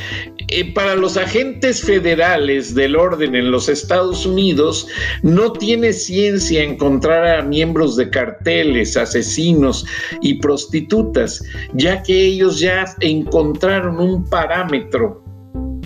eh, 0.48 0.74
para 0.74 0.96
los 0.96 1.18
agentes 1.18 1.82
federales 1.82 2.74
del 2.74 2.96
orden 2.96 3.36
en 3.36 3.52
los 3.52 3.68
Estados 3.68 4.26
Unidos, 4.26 4.88
no 5.24 5.52
tiene 5.52 5.92
ciencia 5.92 6.64
encontrar 6.64 7.28
a 7.38 7.42
miembros 7.42 7.98
de 7.98 8.10
carteles, 8.10 8.96
asesinos 8.96 9.86
y 10.22 10.36
prostitutas, 10.36 11.44
ya 11.74 12.02
que 12.02 12.28
ellos 12.28 12.62
ya 12.62 12.86
encontraron 13.02 14.00
un 14.00 14.24
parámetro 14.30 15.21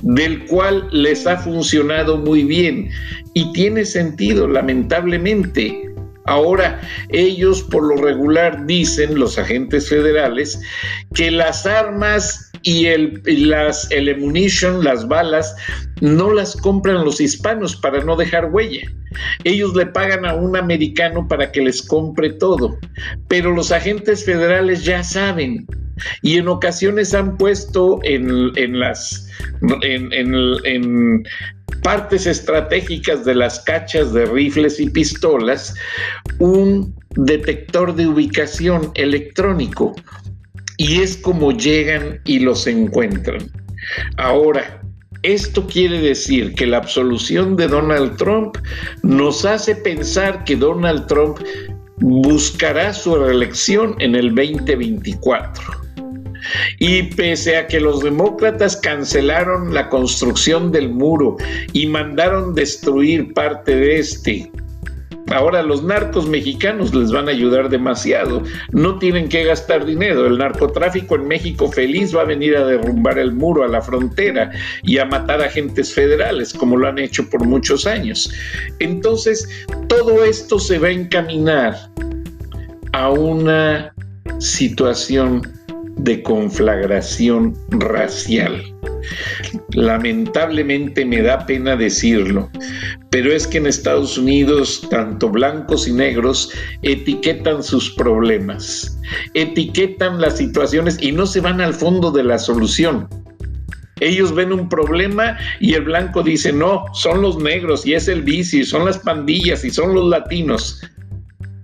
del 0.02 0.46
cual 0.46 0.88
les 0.92 1.25
ha 1.28 1.38
funcionado 1.38 2.18
muy 2.18 2.44
bien 2.44 2.90
y 3.34 3.52
tiene 3.54 3.86
sentido, 3.86 4.48
lamentablemente. 4.48 5.82
Ahora, 6.25 6.82
ellos 7.10 7.62
por 7.64 7.84
lo 7.84 8.02
regular 8.02 8.66
dicen, 8.66 9.20
los 9.20 9.38
agentes 9.38 9.90
federales, 9.90 10.60
que 11.14 11.30
las 11.30 11.66
armas 11.68 12.45
y 12.66 12.88
el, 12.88 13.22
las, 13.26 13.90
el 13.92 14.10
ammunition, 14.10 14.84
las 14.84 15.08
balas, 15.08 15.56
no 16.02 16.34
las 16.34 16.56
compran 16.58 17.06
los 17.06 17.22
hispanos 17.22 17.76
para 17.76 18.04
no 18.04 18.16
dejar 18.16 18.52
huella. 18.52 18.92
Ellos 19.44 19.76
le 19.76 19.86
pagan 19.86 20.26
a 20.26 20.34
un 20.34 20.58
americano 20.58 21.28
para 21.28 21.52
que 21.52 21.62
les 21.62 21.82
compre 21.84 22.34
todo, 22.34 22.78
pero 23.28 23.52
los 23.52 23.72
agentes 23.72 24.26
federales 24.26 24.84
ya 24.84 25.04
saben. 25.04 25.68
Y 26.24 26.38
en 26.38 26.48
ocasiones 26.48 27.14
han 27.14 27.38
puesto 27.38 28.00
en, 28.04 28.80
las 28.80 29.30
en, 29.84 30.12
en, 30.12 31.24
partes 31.84 32.26
estratégicas 32.26 33.26
de 33.26 33.36
las 33.36 33.60
cachas 33.60 34.12
de 34.12 34.26
rifles 34.26 34.80
y 34.80 34.90
pistolas 34.90 35.76
un 36.40 36.96
detector 37.12 37.96
de 37.96 38.08
ubicación 38.08 38.92
electrónico 38.96 39.96
y 40.77 41.01
es 41.01 41.17
como 41.17 41.51
llegan 41.51 42.20
y 42.25 42.39
los 42.39 42.67
encuentran. 42.67 43.50
Ahora, 44.17 44.82
esto 45.24 45.65
quiere 45.65 46.00
decir 46.01 46.53
que 46.53 46.67
la 46.67 46.77
absolución 46.77 47.55
de 47.55 47.67
Donald 47.67 48.17
Trump 48.17 48.58
nos 49.01 49.44
hace 49.46 49.75
pensar 49.75 50.44
que 50.44 50.55
Donald 50.55 51.08
Trump 51.08 51.39
buscará 51.98 52.94
su 52.94 53.15
reelección 53.15 53.96
en 54.00 54.15
el 54.15 54.36
2024. 54.36 55.86
Y 56.79 57.03
pese 57.15 57.58
a 57.58 57.67
que 57.67 57.79
los 57.79 58.03
demócratas 58.03 58.77
cancelaron 58.77 59.74
la 59.74 59.89
construcción 59.89 60.72
del 60.72 60.89
muro 60.89 61.38
y 61.74 61.88
mandaron 61.88 62.53
destruir 62.53 63.34
parte 63.34 63.75
de 63.75 64.00
este, 64.00 64.51
Ahora 65.32 65.63
los 65.63 65.84
narcos 65.84 66.27
mexicanos 66.27 66.94
les 66.94 67.12
van 67.12 67.27
a 67.27 67.32
ayudar 67.32 67.70
demasiado. 67.70 68.44
No 68.72 69.00
tienen 69.00 69.27
que 69.27 69.44
gastar 69.44 69.86
dinero. 69.86 70.27
El 70.27 70.38
narcotráfico 70.38 71.15
en 71.15 71.27
México 71.27 71.72
feliz 71.72 72.15
va 72.15 72.22
a 72.22 72.25
venir 72.25 72.55
a 72.55 72.65
derrumbar 72.65 73.17
el 73.17 73.34
muro 73.34 73.63
a 73.63 73.67
la 73.67 73.82
frontera 73.82 74.51
y 74.84 75.00
a 75.00 75.05
matar 75.05 75.41
agentes 75.41 75.94
federales, 75.94 76.53
como 76.53 76.77
lo 76.77 76.88
han 76.88 77.00
hecho 77.00 77.27
por 77.29 77.46
muchos 77.46 77.88
años. 77.88 78.32
Entonces, 78.79 79.50
todo 79.88 80.24
esto 80.24 80.60
se 80.60 80.77
va 80.77 80.88
a 80.89 80.91
encaminar 80.91 81.75
a 82.91 83.10
una 83.10 83.94
situación 84.39 85.41
de 85.98 86.22
conflagración 86.24 87.56
racial. 87.70 88.62
Lamentablemente 89.74 91.06
me 91.06 91.22
da 91.22 91.46
pena 91.46 91.75
decirlo, 91.75 92.50
pero 93.12 93.32
es 93.32 93.48
que 93.48 93.60
en 93.60 93.68
Estados 93.68 94.18
Unidos 94.18 94.86
tanto 94.90 95.30
blancos 95.30 95.88
y 95.88 95.94
negros 95.94 96.52
etiquetan 96.82 97.64
sus 97.64 97.92
problemas, 97.92 99.00
etiquetan 99.34 100.20
las 100.20 100.38
situaciones 100.38 100.98
y 101.02 101.12
no 101.12 101.25
se 101.25 101.40
van 101.40 101.62
al 101.62 101.74
fondo 101.74 102.12
de 102.12 102.24
la 102.24 102.40
solución. 102.40 103.08
Ellos 104.02 104.36
ven 104.36 104.52
un 104.52 104.68
problema 104.68 105.38
y 105.62 105.74
el 105.74 105.84
blanco 105.84 106.22
dice, 106.22 106.52
no, 106.52 106.84
son 106.94 107.22
los 107.22 107.38
negros 107.38 107.86
y 107.86 107.94
es 107.94 108.10
el 108.10 108.24
vicio, 108.24 108.66
son 108.66 108.86
las 108.86 108.98
pandillas 108.98 109.64
y 109.64 109.70
son 109.70 109.94
los 109.94 110.10
latinos 110.10 110.82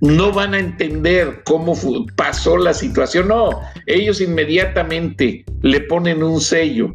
no 0.01 0.31
van 0.31 0.55
a 0.55 0.59
entender 0.59 1.43
cómo 1.45 1.73
pasó 2.15 2.57
la 2.57 2.73
situación. 2.73 3.29
No, 3.29 3.61
ellos 3.85 4.19
inmediatamente 4.19 5.45
le 5.61 5.79
ponen 5.81 6.23
un 6.23 6.41
sello. 6.41 6.93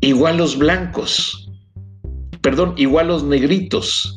Igual 0.00 0.38
los 0.38 0.58
blancos, 0.58 1.50
perdón, 2.42 2.74
igual 2.76 3.08
los 3.08 3.24
negritos. 3.24 4.14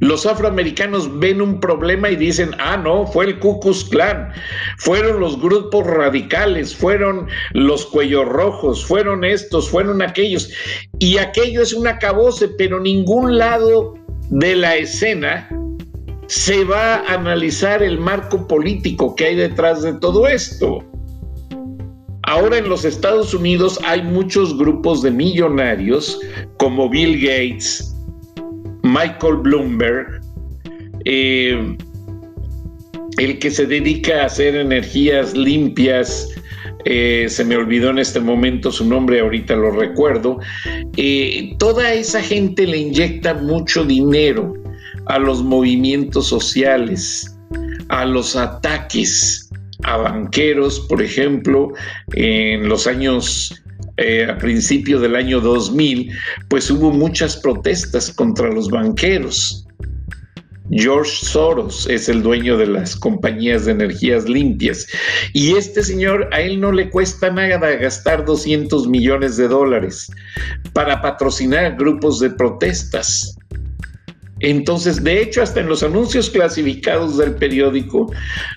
Los 0.00 0.24
afroamericanos 0.24 1.18
ven 1.18 1.42
un 1.42 1.60
problema 1.60 2.08
y 2.08 2.16
dicen, 2.16 2.52
ah, 2.58 2.78
no, 2.78 3.06
fue 3.06 3.26
el 3.26 3.38
Ku 3.38 3.60
Klux 3.60 3.84
Klan, 3.84 4.32
fueron 4.78 5.20
los 5.20 5.38
grupos 5.38 5.86
radicales, 5.86 6.74
fueron 6.74 7.28
los 7.52 7.84
cuellos 7.84 8.26
rojos, 8.26 8.86
fueron 8.86 9.22
estos, 9.22 9.68
fueron 9.68 10.00
aquellos. 10.00 10.50
Y 10.98 11.18
aquello 11.18 11.60
es 11.60 11.74
un 11.74 11.86
acabose, 11.86 12.48
pero 12.56 12.80
ningún 12.80 13.36
lado 13.36 13.94
de 14.30 14.56
la 14.56 14.76
escena 14.76 15.46
se 16.28 16.64
va 16.64 16.96
a 16.96 17.14
analizar 17.14 17.82
el 17.82 17.98
marco 17.98 18.46
político 18.46 19.14
que 19.14 19.26
hay 19.26 19.36
detrás 19.36 19.82
de 19.82 19.94
todo 19.94 20.26
esto. 20.26 20.84
Ahora 22.22 22.58
en 22.58 22.68
los 22.68 22.84
Estados 22.84 23.32
Unidos 23.34 23.78
hay 23.84 24.02
muchos 24.02 24.58
grupos 24.58 25.02
de 25.02 25.12
millonarios 25.12 26.18
como 26.58 26.88
Bill 26.88 27.20
Gates, 27.20 27.94
Michael 28.82 29.36
Bloomberg, 29.42 30.20
eh, 31.04 31.76
el 33.18 33.38
que 33.38 33.50
se 33.50 33.64
dedica 33.64 34.22
a 34.22 34.26
hacer 34.26 34.56
energías 34.56 35.34
limpias, 35.34 36.28
eh, 36.84 37.26
se 37.28 37.44
me 37.44 37.56
olvidó 37.56 37.90
en 37.90 37.98
este 37.98 38.18
momento 38.18 38.72
su 38.72 38.84
nombre, 38.84 39.20
ahorita 39.20 39.54
lo 39.54 39.70
recuerdo, 39.70 40.40
eh, 40.96 41.54
toda 41.58 41.94
esa 41.94 42.20
gente 42.20 42.66
le 42.66 42.78
inyecta 42.78 43.34
mucho 43.34 43.84
dinero 43.84 44.65
a 45.06 45.18
los 45.18 45.42
movimientos 45.42 46.28
sociales, 46.28 47.36
a 47.88 48.04
los 48.04 48.36
ataques 48.36 49.50
a 49.84 49.96
banqueros, 49.98 50.80
por 50.80 51.02
ejemplo, 51.02 51.72
en 52.14 52.68
los 52.68 52.86
años 52.86 53.62
eh, 53.98 54.26
a 54.28 54.36
principio 54.36 55.00
del 55.00 55.16
año 55.16 55.40
2000, 55.40 56.10
pues 56.48 56.70
hubo 56.70 56.90
muchas 56.90 57.36
protestas 57.36 58.10
contra 58.10 58.52
los 58.52 58.68
banqueros. 58.68 59.66
George 60.70 61.24
Soros 61.24 61.86
es 61.88 62.08
el 62.08 62.22
dueño 62.22 62.58
de 62.58 62.66
las 62.66 62.96
compañías 62.96 63.64
de 63.64 63.72
energías 63.72 64.28
limpias. 64.28 64.86
Y 65.32 65.54
este 65.54 65.82
señor, 65.82 66.28
a 66.32 66.40
él 66.40 66.60
no 66.60 66.72
le 66.72 66.90
cuesta 66.90 67.30
nada 67.30 67.76
gastar 67.76 68.24
200 68.24 68.88
millones 68.88 69.36
de 69.36 69.48
dólares 69.48 70.10
para 70.72 71.00
patrocinar 71.00 71.76
grupos 71.76 72.18
de 72.18 72.30
protestas. 72.30 73.35
Entonces, 74.40 75.02
de 75.02 75.22
hecho, 75.22 75.42
hasta 75.42 75.60
en 75.60 75.68
los 75.68 75.82
anuncios 75.82 76.28
clasificados 76.28 77.16
del 77.16 77.34
periódico, 77.36 78.12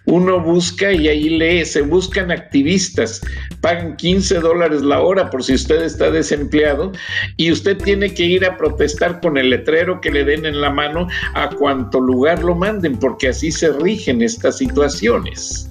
uno 0.06 0.42
busca 0.42 0.92
y 0.92 1.08
ahí 1.08 1.30
lee, 1.30 1.64
se 1.64 1.82
buscan 1.82 2.32
activistas, 2.32 3.22
pagan 3.62 3.96
15 3.96 4.40
dólares 4.40 4.82
la 4.82 5.00
hora 5.00 5.30
por 5.30 5.42
si 5.42 5.54
usted 5.54 5.82
está 5.82 6.12
desempleado 6.12 6.92
y 7.38 7.52
usted 7.52 7.78
tiene 7.78 8.14
que 8.14 8.24
ir 8.24 8.46
a 8.46 8.58
protestar 8.58 9.22
con 9.22 9.38
el 9.38 9.52
letrero 9.52 10.02
que 10.02 10.12
le 10.12 10.26
den 10.26 10.46
en 10.46 10.60
la 10.60 10.70
mano 10.70 11.08
a 11.34 11.50
cuanto 11.50 12.02
lugar 12.02 12.44
lo 12.44 12.56
manden, 12.56 12.98
porque 12.98 13.30
así 13.30 13.50
se 13.50 13.72
rigen 13.72 14.22
estas 14.22 14.58
situaciones. 14.58 15.70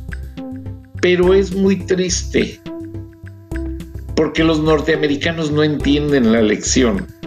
Pero 1.02 1.34
es 1.34 1.54
muy 1.54 1.76
triste, 1.76 2.58
porque 4.16 4.42
los 4.42 4.58
norteamericanos 4.58 5.50
no 5.50 5.62
entienden 5.62 6.32
la 6.32 6.40
lección 6.40 7.17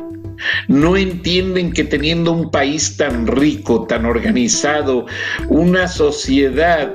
no 0.67 0.97
entienden 0.97 1.71
que 1.71 1.83
teniendo 1.83 2.31
un 2.31 2.51
país 2.51 2.97
tan 2.97 3.27
rico, 3.27 3.85
tan 3.87 4.05
organizado, 4.05 5.05
una 5.49 5.87
sociedad, 5.87 6.93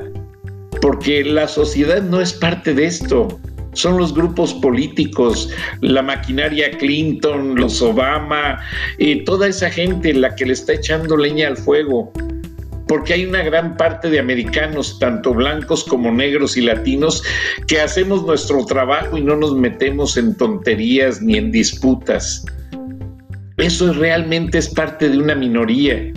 porque 0.81 1.25
la 1.25 1.49
sociedad 1.49 2.03
no 2.03 2.21
es 2.21 2.33
parte 2.33 2.75
de 2.75 2.87
esto, 2.87 3.41
son 3.77 3.99
los 3.99 4.15
grupos 4.15 4.55
políticos, 4.55 5.51
la 5.83 6.03
maquinaria 6.03 6.71
Clinton, 6.79 7.57
los 7.57 7.83
Obama, 7.83 8.59
y 8.99 9.25
toda 9.25 9.49
esa 9.49 9.71
gente 9.71 10.15
la 10.15 10.35
que 10.35 10.47
le 10.47 10.55
está 10.55 10.73
echando 10.73 11.17
leña 11.17 11.49
al 11.49 11.59
fuego. 11.59 12.11
Porque 12.89 13.15
hay 13.15 13.27
una 13.27 13.43
gran 13.43 13.77
parte 13.77 14.09
de 14.09 14.19
americanos, 14.19 14.99
tanto 14.99 15.35
blancos 15.35 15.85
como 15.85 16.11
negros 16.11 16.57
y 16.57 16.63
latinos, 16.63 17.23
que 17.67 17.81
hacemos 17.81 18.25
nuestro 18.25 18.65
trabajo 18.65 19.19
y 19.19 19.23
no 19.23 19.37
nos 19.37 19.55
metemos 19.55 20.17
en 20.17 20.35
tonterías 20.37 21.21
ni 21.21 21.37
en 21.37 21.51
disputas. 21.51 22.47
Eso 23.59 23.93
realmente 23.95 24.59
es 24.59 24.69
parte 24.69 25.09
de 25.09 25.19
una 25.19 25.35
minoría. 25.35 26.13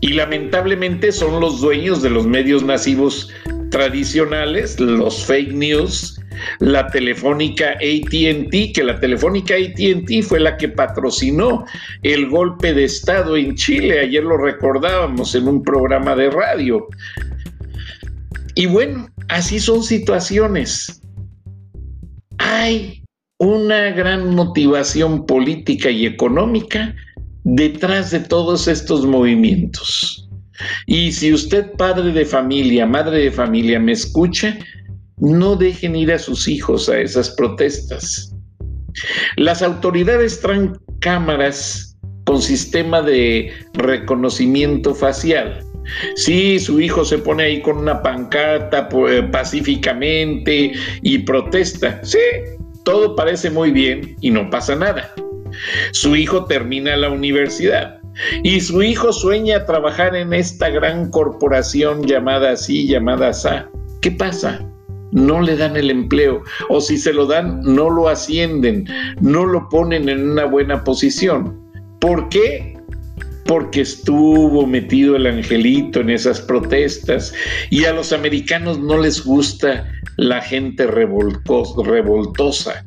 Y 0.00 0.08
lamentablemente 0.08 1.12
son 1.12 1.40
los 1.40 1.60
dueños 1.60 2.02
de 2.02 2.10
los 2.10 2.26
medios 2.26 2.62
masivos 2.62 3.32
tradicionales, 3.70 4.78
los 4.80 5.24
fake 5.24 5.52
news, 5.52 6.20
la 6.60 6.86
telefónica 6.88 7.72
ATT, 7.72 8.72
que 8.74 8.82
la 8.84 8.98
telefónica 9.00 9.54
ATT 9.54 10.22
fue 10.22 10.40
la 10.40 10.56
que 10.56 10.68
patrocinó 10.68 11.64
el 12.02 12.28
golpe 12.28 12.72
de 12.74 12.84
Estado 12.84 13.36
en 13.36 13.54
Chile. 13.54 14.00
Ayer 14.00 14.22
lo 14.22 14.36
recordábamos 14.36 15.34
en 15.34 15.48
un 15.48 15.62
programa 15.62 16.14
de 16.14 16.30
radio. 16.30 16.86
Y 18.54 18.66
bueno, 18.66 19.08
así 19.28 19.60
son 19.60 19.82
situaciones. 19.82 21.00
Hay 22.38 22.97
una 23.38 23.90
gran 23.90 24.34
motivación 24.34 25.24
política 25.24 25.90
y 25.90 26.06
económica 26.06 26.94
detrás 27.44 28.10
de 28.10 28.20
todos 28.20 28.68
estos 28.68 29.06
movimientos. 29.06 30.28
Y 30.86 31.12
si 31.12 31.32
usted, 31.32 31.72
padre 31.72 32.12
de 32.12 32.24
familia, 32.24 32.84
madre 32.84 33.18
de 33.18 33.30
familia, 33.30 33.78
me 33.78 33.92
escucha, 33.92 34.58
no 35.18 35.54
dejen 35.56 35.94
ir 35.94 36.12
a 36.12 36.18
sus 36.18 36.48
hijos 36.48 36.88
a 36.88 36.98
esas 36.98 37.30
protestas. 37.30 38.34
Las 39.36 39.62
autoridades 39.62 40.40
traen 40.40 40.76
cámaras 41.00 41.96
con 42.24 42.42
sistema 42.42 43.02
de 43.02 43.52
reconocimiento 43.74 44.94
facial. 44.94 45.64
Si 46.16 46.58
su 46.58 46.80
hijo 46.80 47.04
se 47.04 47.18
pone 47.18 47.44
ahí 47.44 47.62
con 47.62 47.78
una 47.78 48.02
pancarta 48.02 48.88
eh, 49.08 49.22
pacíficamente 49.32 50.72
y 51.02 51.18
protesta. 51.20 52.00
Sí, 52.04 52.18
todo 52.88 53.14
parece 53.14 53.50
muy 53.50 53.70
bien 53.70 54.16
y 54.22 54.30
no 54.30 54.48
pasa 54.48 54.74
nada. 54.74 55.12
Su 55.92 56.16
hijo 56.16 56.46
termina 56.46 56.96
la 56.96 57.10
universidad 57.10 58.00
y 58.42 58.60
su 58.60 58.82
hijo 58.82 59.12
sueña 59.12 59.66
trabajar 59.66 60.16
en 60.16 60.32
esta 60.32 60.70
gran 60.70 61.10
corporación 61.10 62.06
llamada 62.06 62.52
así, 62.52 62.88
llamada 62.88 63.34
SA. 63.34 63.68
¿Qué 64.00 64.10
pasa? 64.10 64.66
No 65.12 65.42
le 65.42 65.58
dan 65.58 65.76
el 65.76 65.90
empleo 65.90 66.42
o 66.70 66.80
si 66.80 66.96
se 66.96 67.12
lo 67.12 67.26
dan, 67.26 67.60
no 67.60 67.90
lo 67.90 68.08
ascienden, 68.08 68.86
no 69.20 69.44
lo 69.44 69.68
ponen 69.68 70.08
en 70.08 70.30
una 70.30 70.46
buena 70.46 70.82
posición. 70.82 71.60
¿Por 72.00 72.30
qué? 72.30 72.74
Porque 73.44 73.82
estuvo 73.82 74.66
metido 74.66 75.14
el 75.14 75.26
angelito 75.26 76.00
en 76.00 76.08
esas 76.08 76.40
protestas 76.40 77.34
y 77.68 77.84
a 77.84 77.92
los 77.92 78.14
americanos 78.14 78.78
no 78.78 78.96
les 78.96 79.22
gusta 79.22 79.86
la 80.18 80.42
gente 80.42 80.86
revoltosa. 80.86 82.84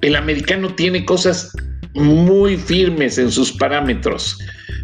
El 0.00 0.16
americano 0.16 0.72
tiene 0.74 1.04
cosas 1.04 1.52
muy 1.94 2.56
firmes 2.56 3.18
en 3.18 3.30
sus 3.30 3.52
parámetros. 3.52 4.38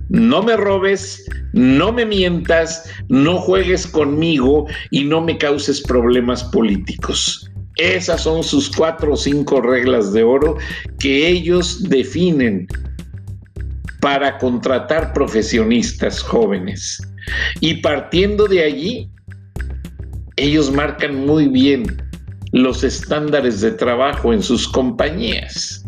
No 0.09 0.43
me 0.43 0.57
robes, 0.57 1.25
no 1.53 1.93
me 1.93 2.05
mientas, 2.05 2.91
no 3.09 3.39
juegues 3.39 3.87
conmigo 3.87 4.67
y 4.91 5.05
no 5.05 5.21
me 5.21 5.39
causes 5.39 5.81
problemas 5.83 6.43
políticos. 6.45 7.49
Esas 7.77 8.23
son 8.23 8.43
sus 8.43 8.69
cuatro 8.69 9.15
o 9.15 9.17
cinco 9.17 9.61
reglas 9.61 10.13
de 10.13 10.25
oro 10.25 10.57
que 10.99 11.29
ellos 11.29 11.83
definen 11.89 12.67
para 14.01 14.37
contratar 14.39 15.13
profesionistas 15.13 16.21
jóvenes. 16.23 17.01
Y 17.61 17.75
partiendo 17.75 18.47
de 18.47 18.65
allí, 18.65 19.09
ellos 20.37 20.71
marcan 20.73 21.27
muy 21.27 21.49
bien 21.49 21.85
los 22.53 22.85
estándares 22.85 23.61
de 23.61 23.73
trabajo 23.73 24.33
en 24.33 24.43
sus 24.43 24.69
compañías. 24.69 25.85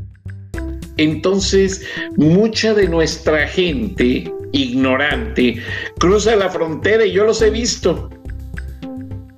Entonces, 0.96 1.86
mucha 2.16 2.74
de 2.74 2.88
nuestra 2.88 3.46
gente 3.46 4.32
ignorante 4.52 5.62
cruza 5.98 6.34
la 6.36 6.48
frontera 6.48 7.04
y 7.04 7.12
yo 7.12 7.24
los 7.24 7.42
he 7.42 7.50
visto. 7.50 8.10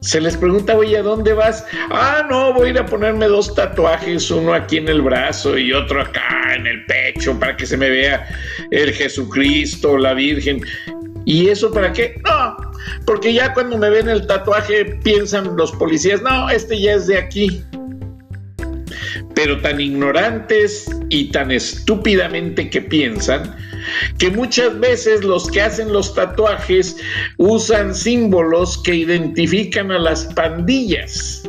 Se 0.00 0.20
les 0.20 0.36
pregunta, 0.36 0.76
oye, 0.76 0.96
¿a 0.96 1.02
dónde 1.02 1.32
vas? 1.32 1.66
Ah, 1.90 2.24
no, 2.30 2.54
voy 2.54 2.76
a 2.76 2.86
ponerme 2.86 3.26
dos 3.26 3.52
tatuajes, 3.54 4.30
uno 4.30 4.54
aquí 4.54 4.76
en 4.76 4.88
el 4.88 5.02
brazo 5.02 5.58
y 5.58 5.72
otro 5.72 6.00
acá 6.00 6.54
en 6.54 6.66
el 6.66 6.86
pecho 6.86 7.38
para 7.38 7.56
que 7.56 7.66
se 7.66 7.76
me 7.76 7.90
vea 7.90 8.26
el 8.70 8.92
Jesucristo, 8.92 9.98
la 9.98 10.14
Virgen. 10.14 10.62
¿Y 11.24 11.48
eso 11.48 11.72
para 11.72 11.92
qué? 11.92 12.18
No, 12.24 12.56
porque 13.04 13.32
ya 13.32 13.54
cuando 13.54 13.78
me 13.78 13.90
ven 13.90 14.08
el 14.08 14.26
tatuaje 14.26 14.84
piensan 15.02 15.56
los 15.56 15.72
policías, 15.72 16.22
no, 16.22 16.50
este 16.50 16.80
ya 16.80 16.94
es 16.94 17.06
de 17.06 17.18
aquí 17.18 17.64
pero 19.38 19.60
tan 19.60 19.80
ignorantes 19.80 20.90
y 21.10 21.30
tan 21.30 21.52
estúpidamente 21.52 22.68
que 22.68 22.82
piensan, 22.82 23.56
que 24.18 24.30
muchas 24.30 24.80
veces 24.80 25.22
los 25.22 25.48
que 25.48 25.62
hacen 25.62 25.92
los 25.92 26.12
tatuajes 26.12 26.96
usan 27.36 27.94
símbolos 27.94 28.82
que 28.82 28.96
identifican 28.96 29.92
a 29.92 29.98
las 30.00 30.24
pandillas. 30.34 31.48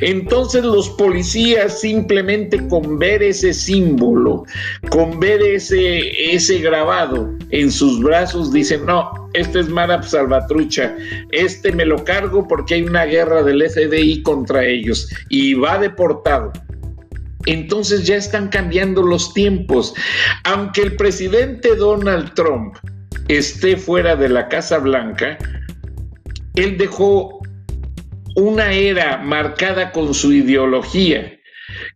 Entonces 0.00 0.64
los 0.64 0.88
policías 0.90 1.80
simplemente 1.80 2.66
con 2.68 2.98
ver 2.98 3.22
ese 3.22 3.52
símbolo, 3.52 4.44
con 4.90 5.18
ver 5.20 5.42
ese, 5.42 6.34
ese 6.34 6.58
grabado 6.58 7.30
en 7.50 7.70
sus 7.70 8.02
brazos, 8.02 8.52
dicen, 8.52 8.86
no, 8.86 9.10
este 9.34 9.60
es 9.60 9.68
Marap 9.68 10.04
Salvatrucha, 10.04 10.96
este 11.32 11.72
me 11.72 11.84
lo 11.84 12.04
cargo 12.04 12.46
porque 12.46 12.74
hay 12.74 12.82
una 12.82 13.04
guerra 13.04 13.42
del 13.42 13.68
FBI 13.68 14.22
contra 14.22 14.64
ellos 14.64 15.08
y 15.28 15.54
va 15.54 15.78
deportado. 15.78 16.52
Entonces 17.46 18.06
ya 18.06 18.16
están 18.16 18.48
cambiando 18.48 19.02
los 19.02 19.34
tiempos. 19.34 19.94
Aunque 20.44 20.82
el 20.82 20.96
presidente 20.96 21.76
Donald 21.76 22.32
Trump 22.34 22.76
esté 23.28 23.76
fuera 23.76 24.16
de 24.16 24.28
la 24.28 24.48
Casa 24.48 24.78
Blanca, 24.78 25.38
él 26.54 26.78
dejó 26.78 27.40
una 28.34 28.72
era 28.72 29.18
marcada 29.18 29.92
con 29.92 30.14
su 30.14 30.32
ideología 30.32 31.32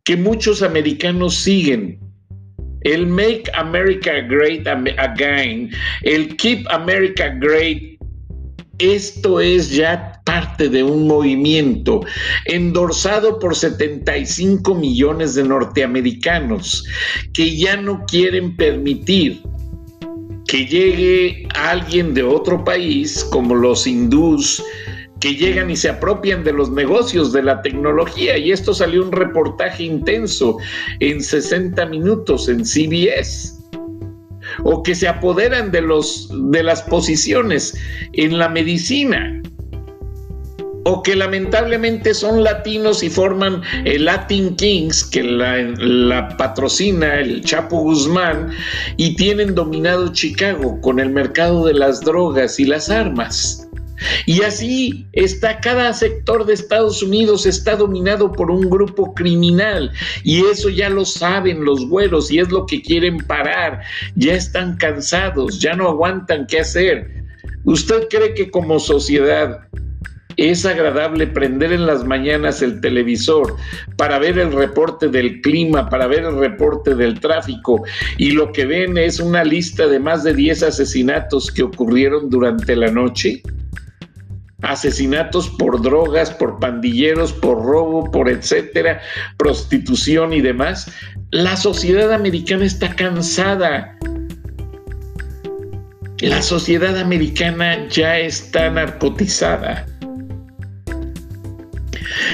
que 0.05 0.17
muchos 0.17 0.63
americanos 0.63 1.37
siguen. 1.37 2.01
El 2.83 3.07
Make 3.07 3.45
America 3.55 4.13
Great 4.29 4.67
Again, 4.67 5.71
el 6.03 6.37
Keep 6.37 6.65
America 6.71 7.29
Great 7.41 7.99
esto 8.79 9.41
es 9.41 9.71
ya 9.71 10.23
parte 10.25 10.69
de 10.69 10.85
un 10.85 11.09
movimiento 11.09 12.05
endorsado 12.45 13.41
por 13.41 13.57
75 13.57 14.73
millones 14.75 15.35
de 15.35 15.43
norteamericanos 15.43 16.85
que 17.33 17.57
ya 17.57 17.77
no 17.77 18.05
quieren 18.07 18.57
permitir 18.57 19.43
que 20.47 20.65
llegue 20.65 21.49
alguien 21.55 22.15
de 22.15 22.23
otro 22.23 22.65
país 22.65 23.25
como 23.25 23.57
los 23.57 23.87
hindús 23.87 24.63
que 25.21 25.35
llegan 25.35 25.71
y 25.71 25.77
se 25.77 25.89
apropian 25.89 26.45
de 26.45 26.53
los 26.53 26.71
negocios 26.71 27.33
de 27.33 27.43
la 27.43 27.63
tecnología. 27.63 28.37
Y 28.39 28.53
esto 28.53 28.75
salió 28.75 29.05
un 29.05 29.13
reportaje 29.13 29.85
intenso 29.85 30.59
en 31.01 31.23
60 31.23 31.87
minutos 31.87 32.49
en 32.49 32.65
CBS 32.65 33.55
o 34.65 34.83
que 34.83 34.95
se 34.95 35.09
apoderan 35.09 35.71
de, 35.71 35.83
los, 35.83 36.31
de 36.51 36.63
las 36.63 36.83
posiciones 36.83 37.77
en 38.13 38.39
la 38.39 38.49
medicina 38.49 39.43
o 40.85 41.03
que 41.03 41.15
lamentablemente 41.15 42.15
son 42.15 42.43
latinos 42.43 43.03
y 43.03 43.11
forman 43.11 43.61
el 43.85 44.07
Latin 44.07 44.57
Kings, 44.57 45.05
que 45.05 45.23
la, 45.23 45.59
la, 45.59 46.35
patrocina 46.39 47.21
el 47.21 47.45
Chapo 47.45 47.81
Guzmán, 47.81 48.51
y 48.97 49.15
tienen 49.17 49.55
dominado 49.55 50.11
Chicago 50.15 50.81
con 50.81 50.99
el 50.99 51.11
mercado 51.11 51.67
de 51.67 51.75
las 51.75 52.01
drogas 52.01 52.59
y 52.59 52.65
las 52.65 52.89
armas. 52.89 53.68
Y 54.27 54.43
así 54.43 55.07
está 55.13 55.61
cada 55.61 55.93
sector 55.93 56.47
de 56.47 56.55
Estados 56.55 57.03
Unidos 57.03 57.47
está 57.47 57.77
dominado 57.77 58.33
por 58.33 58.51
un 58.51 58.69
grupo 58.69 59.15
criminal 59.15 59.91
y 60.23 60.45
eso 60.47 60.69
ya 60.69 60.89
lo 60.89 61.05
saben 61.05 61.65
los 61.65 61.89
güeros 61.89 62.31
y 62.31 62.39
es 62.39 62.51
lo 62.51 62.67
que 62.67 62.83
quieren 62.83 63.19
parar. 63.19 63.81
Ya 64.15 64.35
están 64.35 64.77
cansados, 64.77 65.61
ya 65.61 65.75
no 65.75 65.89
aguantan 65.89 66.47
qué 66.47 66.61
hacer. 66.61 67.11
¿Usted 67.65 68.09
cree 68.09 68.35
que 68.35 68.51
como 68.51 68.79
sociedad 68.79 69.61
es 70.39 70.65
agradable 70.65 71.27
prender 71.27 71.73
en 71.73 71.85
las 71.85 72.05
mañanas 72.05 72.63
el 72.63 72.81
televisor 72.81 73.57
para 73.97 74.21
ver 74.21 74.39
el 74.39 74.53
reporte 74.53 75.09
del 75.09 75.41
clima, 75.41 75.89
para 75.89 76.07
ver 76.07 76.21
el 76.21 76.39
reporte 76.39 76.95
del 76.95 77.19
tráfico 77.19 77.83
y 78.17 78.31
lo 78.31 78.53
que 78.53 78.65
ven 78.65 78.97
es 78.97 79.19
una 79.19 79.43
lista 79.43 79.89
de 79.89 79.99
más 79.99 80.23
de 80.23 80.35
10 80.35 80.63
asesinatos 80.63 81.51
que 81.51 81.65
ocurrieron 81.65 82.31
durante 82.31 82.77
la 82.77 82.91
noche? 82.91 83.43
Asesinatos 84.63 85.49
por 85.49 85.81
drogas, 85.83 86.31
por 86.31 86.59
pandilleros, 86.59 87.33
por 87.33 87.63
robo, 87.65 88.11
por 88.11 88.29
etcétera, 88.29 89.01
prostitución 89.37 90.33
y 90.33 90.41
demás, 90.41 90.91
la 91.31 91.57
sociedad 91.57 92.13
americana 92.13 92.65
está 92.65 92.95
cansada. 92.97 93.97
La 96.21 96.43
sociedad 96.43 96.99
americana 96.99 97.87
ya 97.89 98.19
está 98.19 98.69
narcotizada. 98.71 99.87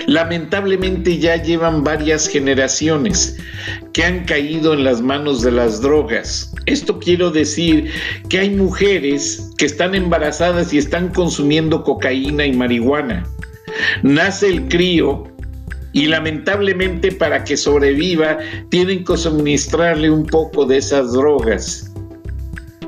Lamentablemente 0.06 1.18
ya 1.18 1.36
llevan 1.36 1.84
varias 1.84 2.28
generaciones 2.28 3.36
que 3.92 4.04
han 4.04 4.24
caído 4.24 4.72
en 4.72 4.84
las 4.84 5.02
manos 5.02 5.42
de 5.42 5.52
las 5.52 5.82
drogas. 5.82 6.53
Esto 6.66 6.98
quiero 6.98 7.30
decir 7.30 7.90
que 8.28 8.38
hay 8.38 8.50
mujeres 8.50 9.50
que 9.58 9.66
están 9.66 9.94
embarazadas 9.94 10.72
y 10.72 10.78
están 10.78 11.08
consumiendo 11.08 11.82
cocaína 11.82 12.46
y 12.46 12.52
marihuana. 12.52 13.24
Nace 14.02 14.48
el 14.48 14.68
crío 14.68 15.24
y 15.92 16.06
lamentablemente 16.06 17.12
para 17.12 17.44
que 17.44 17.56
sobreviva 17.56 18.38
tienen 18.70 19.04
que 19.04 19.16
suministrarle 19.16 20.10
un 20.10 20.26
poco 20.26 20.64
de 20.64 20.78
esas 20.78 21.12
drogas, 21.12 21.92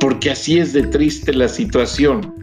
porque 0.00 0.30
así 0.30 0.58
es 0.58 0.72
de 0.72 0.82
triste 0.82 1.32
la 1.32 1.48
situación. 1.48 2.34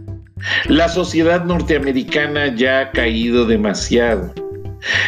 La 0.67 0.88
sociedad 0.89 1.46
norteamericana 1.46 2.54
ya 2.56 2.82
ha 2.82 2.91
caído 2.91 3.46
demasiado. 3.46 4.34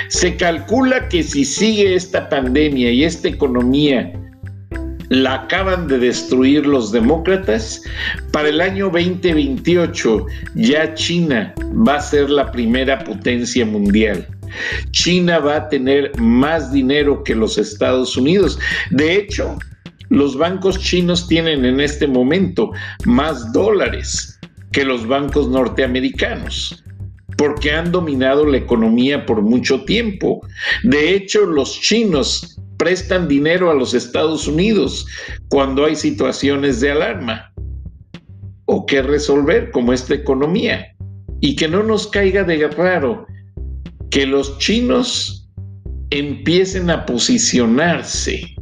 Se 0.08 0.38
calcula 0.38 1.08
que 1.10 1.24
si 1.24 1.44
sigue 1.44 1.96
esta 1.96 2.30
pandemia 2.30 2.92
y 2.92 3.04
esta 3.04 3.28
economía 3.28 4.14
la 5.10 5.36
acaban 5.36 5.88
de 5.88 6.00
destruir 6.00 6.66
los 6.66 6.92
demócratas, 6.92 7.82
para 8.32 8.50
el 8.50 8.62
año 8.62 8.86
2028 8.86 10.26
ya 10.56 10.94
China 10.94 11.54
va 11.88 11.96
a 11.96 12.02
ser 12.02 12.30
la 12.30 12.52
primera 12.52 13.04
potencia 13.04 13.66
mundial. 13.66 14.28
China 14.92 15.40
va 15.40 15.58
a 15.58 15.70
tener 15.70 16.12
más 16.20 16.72
dinero 16.72 17.24
que 17.24 17.36
los 17.36 17.58
Estados 17.58 18.16
Unidos. 18.16 18.58
De 18.92 19.16
hecho, 19.16 19.58
los 20.10 20.38
bancos 20.38 20.80
chinos 20.80 21.28
tienen 21.28 21.66
en 21.66 21.80
este 21.80 22.08
momento 22.08 22.72
más 23.06 23.52
dólares 23.52 24.40
que 24.72 24.86
los 24.86 25.08
bancos 25.08 25.50
norteamericanos 25.50 26.84
porque 27.38 27.72
han 27.72 27.92
dominado 27.92 28.46
la 28.46 28.58
economía 28.58 29.26
por 29.26 29.42
mucho 29.42 29.84
tiempo. 29.84 30.42
De 30.84 31.14
hecho, 31.14 31.46
los 31.46 31.80
chinos 31.82 32.60
prestan 32.86 33.28
dinero 33.28 33.72
a 33.72 33.74
los 33.74 33.96
Estados 33.96 34.48
Unidos 34.48 35.08
cuando 35.50 35.86
hay 35.86 35.96
situaciones 35.96 36.82
de 36.82 36.92
alarma 36.92 37.52
o 38.66 38.86
que 38.86 39.02
resolver 39.02 39.72
como 39.72 39.92
esta 39.92 40.14
economía. 40.14 40.96
Y 41.42 41.56
que 41.56 41.68
no 41.68 41.82
nos 41.82 42.06
caiga 42.06 42.44
de 42.44 42.68
raro 42.68 43.26
que 44.12 44.28
los 44.28 44.60
chinos 44.60 45.50
empiecen 46.12 46.92
a 46.92 47.08
posicionarse 47.08 48.54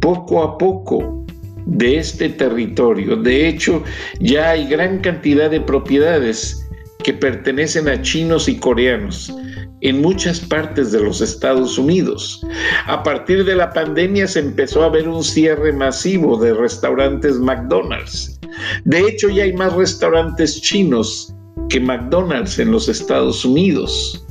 poco 0.00 0.44
a 0.44 0.56
poco 0.56 1.26
de 1.66 1.98
este 1.98 2.28
territorio. 2.28 3.16
De 3.16 3.48
hecho, 3.48 3.82
ya 4.20 4.50
hay 4.50 4.68
gran 4.68 5.00
cantidad 5.00 5.50
de 5.50 5.60
propiedades 5.60 6.64
que 7.02 7.12
pertenecen 7.12 7.88
a 7.88 8.00
chinos 8.02 8.48
y 8.48 8.56
coreanos 8.56 9.34
en 9.82 10.00
muchas 10.00 10.40
partes 10.40 10.92
de 10.92 11.00
los 11.00 11.20
Estados 11.20 11.76
Unidos. 11.76 12.40
A 12.86 13.02
partir 13.02 13.44
de 13.44 13.56
la 13.56 13.72
pandemia 13.72 14.26
se 14.26 14.40
empezó 14.40 14.84
a 14.84 14.88
ver 14.88 15.08
un 15.08 15.22
cierre 15.22 15.72
masivo 15.72 16.38
de 16.38 16.54
restaurantes 16.54 17.38
McDonald's. 17.38 18.38
De 18.84 19.00
hecho, 19.00 19.28
ya 19.28 19.44
hay 19.44 19.52
más 19.52 19.72
restaurantes 19.74 20.60
chinos 20.60 21.34
que 21.68 21.80
McDonald's 21.80 22.58
en 22.58 22.70
los 22.70 22.88
Estados 22.88 23.44
Unidos. 23.44 24.24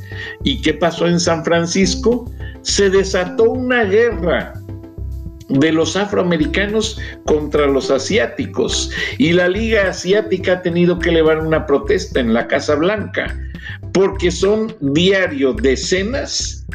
¿Y 0.44 0.62
qué 0.62 0.74
pasó 0.74 1.08
en 1.08 1.20
San 1.20 1.44
Francisco? 1.44 2.32
Se 2.62 2.90
desató 2.90 3.52
una 3.52 3.84
guerra 3.84 4.54
de 5.52 5.72
los 5.72 5.96
afroamericanos 5.96 7.00
contra 7.26 7.68
los 7.68 7.92
asiáticos 7.92 8.92
y 9.18 9.34
la 9.34 9.48
Liga 9.48 9.90
Asiática 9.90 10.54
ha 10.54 10.62
tenido 10.62 11.00
que 11.00 11.10
elevar 11.10 11.40
una 11.40 11.66
protesta 11.66 12.20
en 12.20 12.34
la 12.34 12.48
Casa 12.48 12.76
Blanca 12.76 13.38
porque 13.94 14.32
son 14.32 14.74
diario 14.80 15.54
decenas 15.54 16.66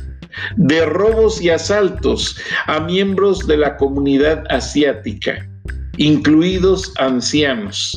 de 0.56 0.84
robos 0.84 1.40
y 1.40 1.50
asaltos 1.50 2.36
a 2.66 2.80
miembros 2.80 3.46
de 3.46 3.56
la 3.56 3.76
comunidad 3.76 4.44
asiática, 4.50 5.48
incluidos 5.96 6.92
ancianos. 6.98 7.96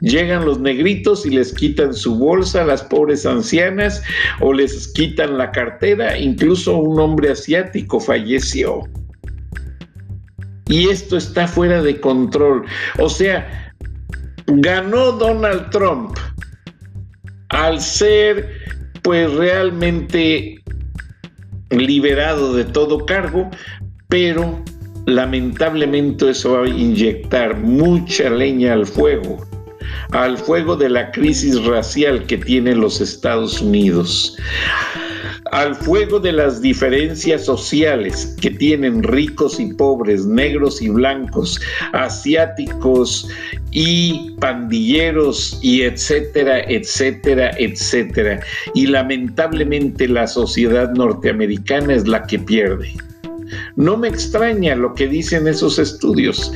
Llegan 0.00 0.44
los 0.44 0.58
negritos 0.60 1.26
y 1.26 1.30
les 1.30 1.52
quitan 1.52 1.92
su 1.92 2.16
bolsa 2.16 2.62
a 2.62 2.66
las 2.66 2.82
pobres 2.82 3.26
ancianas 3.26 4.02
o 4.40 4.52
les 4.52 4.88
quitan 4.92 5.36
la 5.36 5.50
cartera, 5.50 6.16
incluso 6.16 6.78
un 6.78 6.98
hombre 6.98 7.32
asiático 7.32 8.00
falleció. 8.00 8.84
Y 10.68 10.88
esto 10.88 11.16
está 11.16 11.46
fuera 11.46 11.80
de 11.82 12.00
control. 12.00 12.64
O 12.98 13.08
sea, 13.08 13.72
ganó 14.46 15.12
Donald 15.12 15.70
Trump 15.70 16.16
al 17.50 17.80
ser 17.80 18.50
pues 19.02 19.32
realmente 19.34 20.60
liberado 21.70 22.54
de 22.54 22.64
todo 22.64 23.06
cargo, 23.06 23.48
pero 24.08 24.62
lamentablemente 25.06 26.30
eso 26.30 26.52
va 26.52 26.64
a 26.64 26.68
inyectar 26.68 27.56
mucha 27.58 28.28
leña 28.30 28.72
al 28.72 28.86
fuego, 28.86 29.44
al 30.10 30.36
fuego 30.36 30.76
de 30.76 30.90
la 30.90 31.10
crisis 31.12 31.64
racial 31.64 32.26
que 32.26 32.38
tienen 32.38 32.80
los 32.80 33.00
Estados 33.00 33.60
Unidos 33.60 34.36
al 35.52 35.74
fuego 35.74 36.18
de 36.20 36.32
las 36.32 36.60
diferencias 36.60 37.44
sociales 37.44 38.36
que 38.40 38.50
tienen 38.50 39.02
ricos 39.02 39.60
y 39.60 39.72
pobres, 39.74 40.26
negros 40.26 40.80
y 40.82 40.88
blancos, 40.88 41.60
asiáticos 41.92 43.28
y 43.70 44.32
pandilleros 44.40 45.58
y 45.62 45.82
etcétera, 45.82 46.60
etcétera, 46.68 47.50
etcétera. 47.58 48.40
Y 48.74 48.86
lamentablemente 48.86 50.08
la 50.08 50.26
sociedad 50.26 50.90
norteamericana 50.92 51.94
es 51.94 52.06
la 52.06 52.22
que 52.26 52.38
pierde. 52.38 52.92
No 53.76 53.96
me 53.96 54.08
extraña 54.08 54.74
lo 54.74 54.94
que 54.94 55.06
dicen 55.06 55.46
esos 55.46 55.78
estudios, 55.78 56.52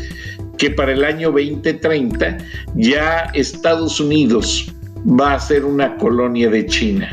que 0.59 0.71
para 0.71 0.93
el 0.93 1.05
año 1.05 1.31
2030 1.31 2.39
ya 2.75 3.31
Estados 3.35 4.01
Unidos 4.01 4.73
va 5.07 5.35
a 5.35 5.41
ser 5.41 5.65
una 5.65 5.97
colonia 5.97 6.51
de 6.51 6.67
China. 6.67 7.09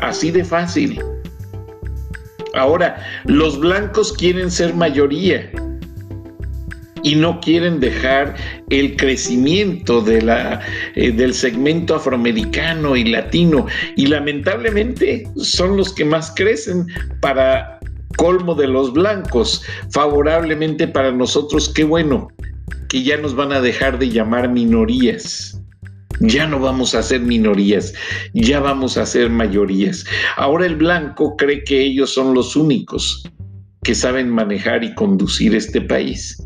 Así 0.00 0.30
de 0.30 0.44
fácil. 0.44 1.00
Ahora, 2.54 3.02
los 3.24 3.58
blancos 3.58 4.12
quieren 4.12 4.50
ser 4.50 4.74
mayoría 4.74 5.50
y 7.02 7.14
no 7.14 7.40
quieren 7.40 7.80
dejar 7.80 8.34
el 8.70 8.96
crecimiento 8.96 10.00
de 10.00 10.22
la, 10.22 10.60
eh, 10.94 11.12
del 11.12 11.32
segmento 11.32 11.94
afroamericano 11.94 12.96
y 12.96 13.04
latino. 13.04 13.66
Y 13.96 14.06
lamentablemente 14.06 15.28
son 15.36 15.76
los 15.76 15.92
que 15.92 16.04
más 16.04 16.32
crecen 16.34 16.86
para 17.20 17.78
colmo 18.16 18.54
de 18.54 18.66
los 18.66 18.92
blancos. 18.92 19.62
Favorablemente 19.90 20.88
para 20.88 21.12
nosotros, 21.12 21.68
qué 21.68 21.84
bueno 21.84 22.28
que 22.88 23.02
ya 23.02 23.16
nos 23.16 23.34
van 23.34 23.52
a 23.52 23.60
dejar 23.60 23.98
de 23.98 24.10
llamar 24.10 24.48
minorías. 24.48 25.60
Ya 26.20 26.46
no 26.46 26.58
vamos 26.58 26.94
a 26.94 27.02
ser 27.02 27.20
minorías, 27.20 27.94
ya 28.34 28.60
vamos 28.60 28.98
a 28.98 29.06
ser 29.06 29.30
mayorías. 29.30 30.04
Ahora 30.36 30.66
el 30.66 30.76
blanco 30.76 31.34
cree 31.36 31.64
que 31.64 31.80
ellos 31.80 32.12
son 32.12 32.34
los 32.34 32.56
únicos 32.56 33.24
que 33.82 33.94
saben 33.94 34.28
manejar 34.28 34.84
y 34.84 34.94
conducir 34.94 35.54
este 35.54 35.80
país. 35.80 36.36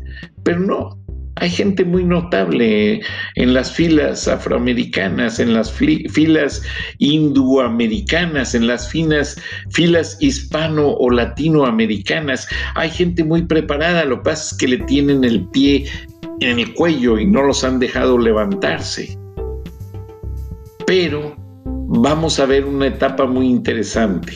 Pero 0.43 0.59
no, 0.59 0.97
hay 1.35 1.49
gente 1.49 1.83
muy 1.83 2.05
notable 2.05 3.01
en 3.35 3.53
las 3.53 3.73
filas 3.73 4.29
afroamericanas, 4.29 5.41
en 5.41 5.53
las 5.53 5.73
filas 5.73 6.63
indoamericanas, 6.99 8.55
en 8.55 8.67
las 8.67 8.89
finas, 8.89 9.35
filas 9.71 10.17
hispano 10.21 10.87
o 10.87 11.09
latinoamericanas. 11.09 12.47
Hay 12.75 12.89
gente 12.89 13.25
muy 13.25 13.41
preparada, 13.41 14.05
lo 14.05 14.19
que 14.19 14.29
pasa 14.29 14.55
es 14.55 14.57
que 14.57 14.67
le 14.69 14.77
tienen 14.85 15.25
el 15.25 15.45
pie 15.49 15.85
en 16.39 16.59
el 16.59 16.73
cuello 16.73 17.19
y 17.19 17.25
no 17.25 17.43
los 17.43 17.65
han 17.65 17.79
dejado 17.79 18.17
levantarse 18.17 19.17
pero 20.85 21.35
vamos 21.87 22.39
a 22.39 22.45
ver 22.45 22.65
una 22.65 22.87
etapa 22.87 23.25
muy 23.25 23.47
interesante. 23.47 24.33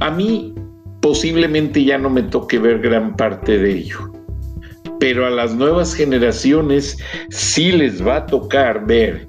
A 0.00 0.10
mí 0.10 0.54
posiblemente 1.00 1.84
ya 1.84 1.98
no 1.98 2.10
me 2.10 2.22
toque 2.22 2.58
ver 2.58 2.80
gran 2.80 3.16
parte 3.16 3.58
de 3.58 3.78
ello, 3.78 4.12
pero 4.98 5.26
a 5.26 5.30
las 5.30 5.54
nuevas 5.54 5.94
generaciones 5.94 6.96
sí 7.30 7.72
les 7.72 8.04
va 8.04 8.16
a 8.16 8.26
tocar 8.26 8.86
ver 8.86 9.26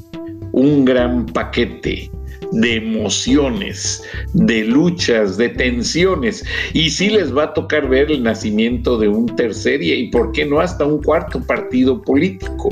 un 0.53 0.86
gran 0.86 1.25
paquete 1.25 2.10
de 2.51 2.75
emociones, 2.75 4.03
de 4.33 4.63
luchas, 4.63 5.38
de 5.38 5.49
tensiones, 5.49 6.43
y 6.73 6.89
sí 6.89 7.10
les 7.10 7.36
va 7.36 7.43
a 7.43 7.53
tocar 7.53 7.89
ver 7.89 8.12
el 8.12 8.23
nacimiento 8.23 8.97
de 8.97 9.10
un 9.10 9.25
tercer 9.36 9.81
y, 9.83 10.10
¿por 10.10 10.31
qué 10.31 10.45
no 10.45 10.60
hasta 10.60 10.86
un 10.86 11.01
cuarto 11.03 11.41
partido 11.45 12.01
político? 12.01 12.69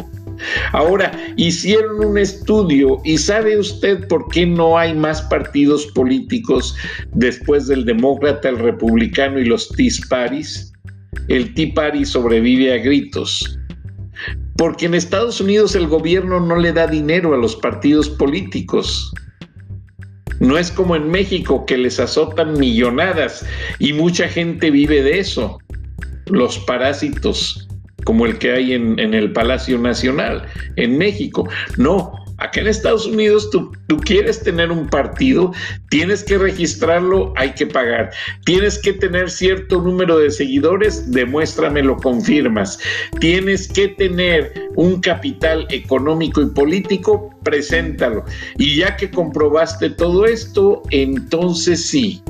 Ahora, 0.72 1.12
hicieron 1.38 2.04
un 2.04 2.18
estudio 2.18 3.02
y 3.04 3.18
¿sabe 3.18 3.58
usted 3.58 4.08
por 4.08 4.28
qué 4.30 4.46
no 4.46 4.78
hay 4.78 4.94
más 4.94 5.22
partidos 5.24 5.86
políticos 5.88 6.76
después 7.14 7.68
del 7.68 7.86
demócrata, 7.86 8.50
el 8.50 8.60
republicano 8.60 9.40
y 9.40 9.46
los 9.46 9.70
Tea 9.70 9.92
Parties? 10.10 10.74
El 11.28 11.54
Tea 11.54 11.74
Party 11.74 12.06
sobrevive 12.06 12.74
a 12.74 12.78
gritos. 12.78 13.58
Porque 14.58 14.86
en 14.86 14.96
Estados 14.96 15.42
Unidos 15.42 15.76
el 15.76 15.88
gobierno 15.88 16.40
no 16.40 16.56
le 16.56 16.72
da 16.72 16.88
dinero 16.88 17.34
a 17.34 17.38
los 17.38 17.56
partidos 17.56 18.10
políticos. 18.10 19.14
No 20.40 20.58
es 20.58 20.72
como 20.72 20.96
en 20.96 21.10
México 21.10 21.66
que 21.66 21.78
les 21.78 22.00
azotan 22.00 22.58
millonadas 22.60 23.46
y 23.80 23.94
mucha 23.94 24.28
gente 24.28 24.72
vive 24.72 25.02
de 25.02 25.20
eso. 25.20 25.58
Los 26.28 26.60
parásitos 26.60 27.65
como 28.06 28.26
el 28.26 28.38
que 28.38 28.54
hay 28.54 28.74
en, 28.74 29.00
el 29.00 29.34
Palacio 29.34 29.78
Nacional, 29.78 30.48
en 30.78 30.98
México. 30.98 31.50
No, 31.78 32.14
Acá 32.38 32.60
en 32.60 32.68
Estados 32.68 33.06
Unidos 33.06 33.50
tú, 33.50 33.72
tú, 33.88 33.96
quieres 33.98 34.44
tener 34.44 34.70
un 34.70 34.90
partido, 34.90 35.54
tienes 35.90 36.22
que 36.22 36.38
registrarlo, 36.38 37.34
hay 37.38 37.54
que 37.54 37.66
pagar. 37.66 38.12
Tienes 38.44 38.78
que 38.78 38.92
tener 38.92 39.30
cierto 39.30 39.82
número 39.82 40.18
de 40.18 40.30
seguidores, 40.30 41.10
demuéstrame, 41.10 41.82
lo 41.82 41.96
confirmas. 41.96 42.78
Tienes 43.22 43.70
que 43.70 43.88
tener 43.88 44.52
un 44.76 45.00
capital 45.00 45.66
económico 45.70 46.42
y 46.42 46.48
político, 46.48 47.34
preséntalo. 47.44 48.26
Y 48.58 48.80
ya 48.80 48.98
que 48.98 49.10
comprobaste 49.10 49.92
todo 49.92 50.26
esto, 50.26 50.84
entonces 50.92 51.86
sí, 51.88 52.22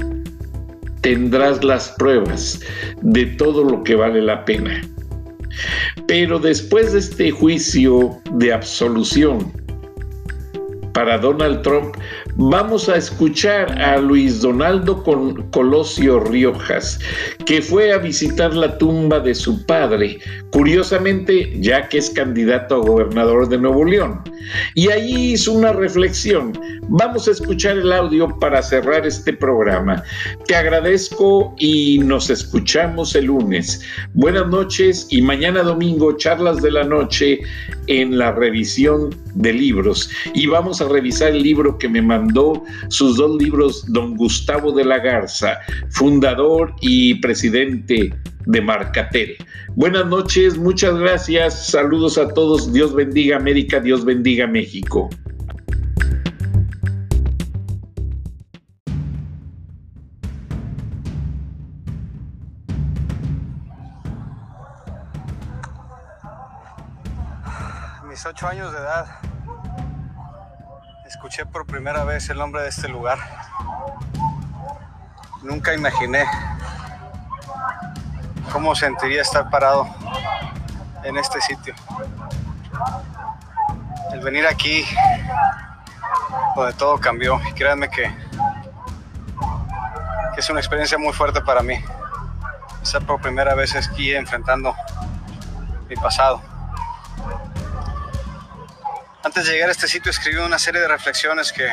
tendrás 1.02 1.64
las 1.64 1.90
pruebas 1.98 2.60
de 3.02 3.26
todo 3.26 3.64
lo 3.64 3.84
que 3.84 3.96
vale 3.96 4.22
la 4.22 4.46
pena. 4.46 4.82
Pero 6.08 6.40
después 6.40 6.94
de 6.94 7.00
este 7.00 7.32
juicio 7.32 8.22
de 8.32 8.54
absolución 8.54 9.52
para 10.94 11.18
Donald 11.18 11.62
Trump, 11.62 11.96
vamos 12.36 12.90
a 12.90 12.98
escuchar 12.98 13.82
a 13.82 13.98
Luis 13.98 14.42
Donaldo 14.42 15.04
Colosio 15.52 16.20
Riojas, 16.20 17.00
que 17.46 17.62
fue 17.62 17.94
a 17.94 17.98
visitar 17.98 18.54
la 18.54 18.78
tumba 18.78 19.20
de 19.20 19.34
su 19.34 19.66
padre, 19.66 20.20
curiosamente 20.52 21.54
ya 21.60 21.88
que 21.88 21.98
es 21.98 22.10
candidato 22.10 22.76
a 22.76 22.80
gobernador 22.80 23.48
de 23.50 23.58
Nuevo 23.58 23.86
León. 23.86 24.22
Y 24.76 24.90
ahí 24.90 25.34
hizo 25.34 25.54
una 25.54 25.74
reflexión. 25.74 26.54
Vamos 26.88 27.28
a 27.28 27.32
escuchar 27.32 27.78
el 27.78 27.92
audio 27.92 28.28
para 28.40 28.62
cerrar 28.62 29.06
este 29.06 29.34
programa. 29.34 30.04
Te 30.46 30.56
agradezco 30.56 31.56
y 31.58 32.00
nos 32.00 32.30
escuchamos 32.30 33.16
el 33.16 33.26
lunes. 33.26 33.82
Buenas 34.14 34.48
noches 34.48 35.08
y 35.10 35.22
mañana 35.22 35.64
domingo 35.64 36.16
charlas 36.18 36.62
de 36.62 36.72
la 36.72 36.84
noche 36.84 37.40
en 37.88 38.18
la 38.18 38.32
revisión 38.32 39.16
de 39.36 39.54
libros. 39.54 40.10
Y 40.34 40.48
vamos 40.48 40.82
a 40.82 40.88
revisar 40.88 41.32
el 41.32 41.44
libro 41.44 41.78
que 41.78 41.90
me 41.90 42.02
mandó, 42.02 42.25
sus 42.90 43.18
dos 43.18 43.42
libros, 43.42 43.86
don 43.88 44.16
Gustavo 44.16 44.72
de 44.72 44.86
la 44.86 45.00
Garza, 45.00 45.60
fundador 45.90 46.74
y 46.82 47.16
presidente 47.16 48.14
de 48.46 48.62
Marcatel. 48.62 49.36
Buenas 49.76 50.06
noches, 50.08 50.58
muchas 50.58 50.96
gracias, 50.96 51.68
saludos 51.68 52.18
a 52.18 52.28
todos, 52.30 52.72
Dios 52.72 52.94
bendiga 52.94 53.38
América, 53.38 53.80
Dios 53.80 54.06
bendiga 54.06 54.48
México. 54.48 55.10
mis 68.08 68.26
ocho 68.26 68.48
años 68.48 68.72
de 68.72 68.78
edad 68.78 69.25
escuché 71.26 71.44
por 71.48 71.66
primera 71.66 72.04
vez 72.04 72.30
el 72.30 72.38
nombre 72.38 72.62
de 72.62 72.70
este 72.70 72.88
lugar. 72.88 73.18
Nunca 75.42 75.74
imaginé 75.74 76.24
cómo 78.54 78.76
sentiría 78.76 79.24
estar 79.24 79.50
parado 79.50 79.88
en 81.04 81.18
este 81.18 81.42
sitio. 81.42 81.74
El 84.14 84.20
venir 84.20 84.46
aquí, 84.46 84.86
donde 86.56 86.74
todo 86.74 87.00
cambió, 87.00 87.42
y 87.50 87.54
créanme 87.54 87.90
que, 87.90 88.16
es 90.38 90.50
una 90.52 90.60
experiencia 90.60 91.00
muy 91.00 91.12
fuerte 91.12 91.42
para 91.42 91.64
mí. 91.64 91.84
Estar 92.84 93.04
por 93.04 93.20
primera 93.20 93.56
vez 93.56 93.76
aquí 93.76 94.14
enfrentando 94.14 94.76
mi 95.90 95.96
pasado. 95.96 96.40
Antes 99.36 99.50
de 99.50 99.56
llegar 99.56 99.68
a 99.68 99.74
este 99.74 99.90
sitio 99.90 100.10
escribí 100.10 100.38
una 100.38 100.58
serie 100.58 100.80
de 100.80 100.88
reflexiones 100.88 101.52
que 101.52 101.68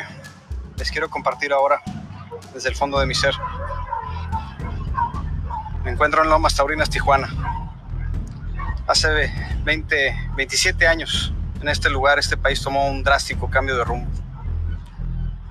les 0.76 0.90
quiero 0.90 1.08
compartir 1.08 1.52
ahora 1.52 1.80
desde 2.52 2.68
el 2.68 2.74
fondo 2.74 2.98
de 2.98 3.06
mi 3.06 3.14
ser. 3.14 3.36
Me 5.84 5.92
encuentro 5.92 6.24
en 6.24 6.30
Lomas 6.30 6.56
Taurinas, 6.56 6.90
Tijuana. 6.90 7.28
Hace 8.88 9.32
20, 9.62 10.30
27 10.34 10.88
años 10.88 11.32
en 11.60 11.68
este 11.68 11.88
lugar 11.88 12.18
este 12.18 12.36
país 12.36 12.60
tomó 12.60 12.88
un 12.88 13.04
drástico 13.04 13.48
cambio 13.48 13.76
de 13.76 13.84
rumbo. 13.84 14.10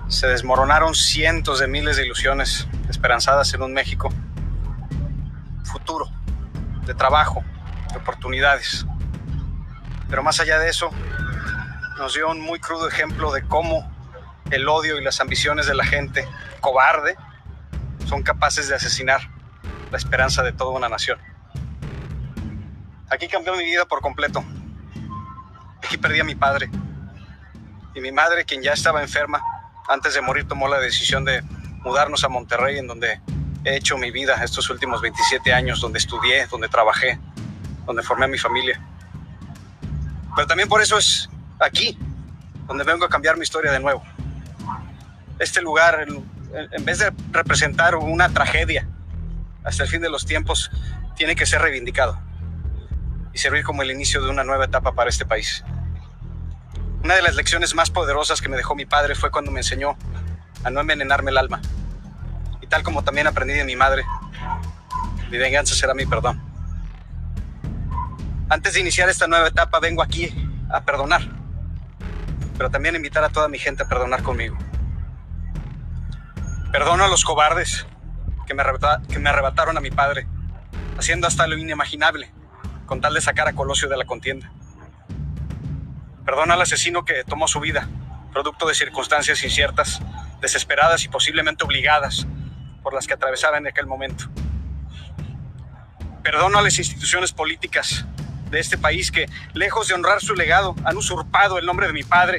Se 0.08 0.26
desmoronaron 0.26 0.94
cientos 0.94 1.60
de 1.60 1.66
miles 1.66 1.96
de 1.96 2.04
ilusiones 2.04 2.68
esperanzadas 2.90 3.54
en 3.54 3.62
un 3.62 3.72
México 3.72 4.10
futuro, 5.64 6.10
de 6.84 6.92
trabajo, 6.92 7.42
de 7.90 7.96
oportunidades. 7.96 8.84
Pero 10.10 10.22
más 10.22 10.40
allá 10.40 10.58
de 10.58 10.68
eso, 10.68 10.90
nos 11.98 12.14
dio 12.14 12.30
un 12.30 12.40
muy 12.40 12.58
crudo 12.58 12.88
ejemplo 12.88 13.32
de 13.32 13.42
cómo 13.42 13.90
el 14.50 14.68
odio 14.68 14.98
y 14.98 15.04
las 15.04 15.20
ambiciones 15.20 15.66
de 15.66 15.74
la 15.74 15.84
gente 15.84 16.26
cobarde 16.60 17.16
son 18.06 18.22
capaces 18.22 18.68
de 18.68 18.74
asesinar 18.74 19.20
la 19.90 19.98
esperanza 19.98 20.42
de 20.42 20.52
toda 20.52 20.70
una 20.70 20.88
nación. 20.88 21.18
Aquí 23.10 23.28
cambió 23.28 23.54
mi 23.54 23.64
vida 23.64 23.84
por 23.84 24.00
completo. 24.00 24.42
Aquí 25.82 25.98
perdí 25.98 26.20
a 26.20 26.24
mi 26.24 26.34
padre. 26.34 26.70
Y 27.94 28.00
mi 28.00 28.10
madre, 28.10 28.44
quien 28.44 28.62
ya 28.62 28.72
estaba 28.72 29.02
enferma, 29.02 29.42
antes 29.88 30.14
de 30.14 30.22
morir 30.22 30.48
tomó 30.48 30.66
la 30.68 30.78
decisión 30.78 31.24
de 31.24 31.42
mudarnos 31.84 32.24
a 32.24 32.28
Monterrey, 32.28 32.78
en 32.78 32.86
donde 32.86 33.20
he 33.64 33.76
hecho 33.76 33.98
mi 33.98 34.10
vida 34.10 34.42
estos 34.42 34.70
últimos 34.70 35.02
27 35.02 35.52
años, 35.52 35.80
donde 35.80 35.98
estudié, 35.98 36.46
donde 36.46 36.68
trabajé, 36.68 37.18
donde 37.84 38.02
formé 38.02 38.24
a 38.24 38.28
mi 38.28 38.38
familia. 38.38 38.80
Pero 40.34 40.46
también 40.46 40.68
por 40.68 40.80
eso 40.80 40.96
es 40.96 41.28
aquí, 41.66 41.98
donde 42.66 42.84
vengo 42.84 43.04
a 43.04 43.08
cambiar 43.08 43.36
mi 43.36 43.42
historia 43.42 43.72
de 43.72 43.80
nuevo. 43.80 44.02
Este 45.38 45.60
lugar, 45.60 46.06
en 46.54 46.84
vez 46.84 46.98
de 46.98 47.12
representar 47.30 47.96
una 47.96 48.28
tragedia 48.28 48.86
hasta 49.64 49.82
el 49.82 49.88
fin 49.88 50.00
de 50.00 50.10
los 50.10 50.26
tiempos, 50.26 50.70
tiene 51.16 51.34
que 51.36 51.46
ser 51.46 51.62
reivindicado 51.62 52.18
y 53.32 53.38
servir 53.38 53.64
como 53.64 53.82
el 53.82 53.90
inicio 53.90 54.22
de 54.22 54.30
una 54.30 54.44
nueva 54.44 54.66
etapa 54.66 54.92
para 54.92 55.10
este 55.10 55.24
país. 55.24 55.64
Una 57.02 57.14
de 57.14 57.22
las 57.22 57.34
lecciones 57.34 57.74
más 57.74 57.90
poderosas 57.90 58.40
que 58.40 58.48
me 58.48 58.56
dejó 58.56 58.74
mi 58.74 58.86
padre 58.86 59.14
fue 59.14 59.30
cuando 59.30 59.50
me 59.50 59.60
enseñó 59.60 59.96
a 60.62 60.70
no 60.70 60.80
envenenarme 60.80 61.30
el 61.30 61.38
alma. 61.38 61.60
Y 62.60 62.66
tal 62.66 62.82
como 62.82 63.02
también 63.02 63.26
aprendí 63.26 63.54
de 63.54 63.64
mi 63.64 63.74
madre, 63.74 64.04
mi 65.30 65.38
venganza 65.38 65.74
será 65.74 65.94
mi 65.94 66.06
perdón. 66.06 66.40
Antes 68.48 68.74
de 68.74 68.80
iniciar 68.80 69.08
esta 69.08 69.26
nueva 69.26 69.48
etapa, 69.48 69.80
vengo 69.80 70.02
aquí 70.02 70.32
a 70.70 70.82
perdonar 70.84 71.41
pero 72.62 72.70
también 72.70 72.94
invitar 72.94 73.24
a 73.24 73.28
toda 73.28 73.48
mi 73.48 73.58
gente 73.58 73.82
a 73.82 73.88
perdonar 73.88 74.22
conmigo. 74.22 74.56
Perdono 76.70 77.02
a 77.02 77.08
los 77.08 77.24
cobardes 77.24 77.88
que 78.46 78.54
me, 78.54 78.62
arrebataron 78.62 79.76
a 79.76 79.80
mi 79.80 79.90
padre, 79.90 80.28
haciendo 80.96 81.26
hasta 81.26 81.48
lo 81.48 81.58
inimaginable, 81.58 82.30
con 82.86 83.00
tal 83.00 83.14
de 83.14 83.20
sacar 83.20 83.48
a 83.48 83.54
Colosio 83.54 83.88
de 83.88 83.96
la 83.96 84.04
contienda. 84.04 84.52
Perdono 86.24 86.52
al 86.54 86.62
asesino 86.62 87.04
que 87.04 87.24
tomó 87.24 87.48
su 87.48 87.58
vida, 87.58 87.88
producto 88.32 88.68
de 88.68 88.76
circunstancias 88.76 89.42
inciertas, 89.42 90.00
desesperadas 90.40 91.02
y 91.02 91.08
posiblemente 91.08 91.64
obligadas 91.64 92.28
por 92.84 92.94
las 92.94 93.08
que 93.08 93.14
atravesaba 93.14 93.58
en 93.58 93.66
aquel 93.66 93.88
momento. 93.88 94.26
Perdono 96.22 96.58
a 96.58 96.62
las 96.62 96.78
instituciones 96.78 97.32
políticas 97.32 98.06
de 98.52 98.60
este 98.60 98.76
país 98.76 99.10
que, 99.10 99.28
lejos 99.54 99.88
de 99.88 99.94
honrar 99.94 100.20
su 100.20 100.34
legado, 100.34 100.76
han 100.84 100.96
usurpado 100.96 101.58
el 101.58 101.64
nombre 101.64 101.86
de 101.86 101.94
mi 101.94 102.04
padre 102.04 102.38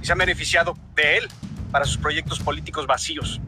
y 0.00 0.04
se 0.04 0.12
han 0.12 0.18
beneficiado 0.18 0.76
de 0.94 1.16
él 1.16 1.28
para 1.72 1.86
sus 1.86 1.96
proyectos 1.96 2.38
políticos 2.38 2.86
vacíos. 2.86 3.40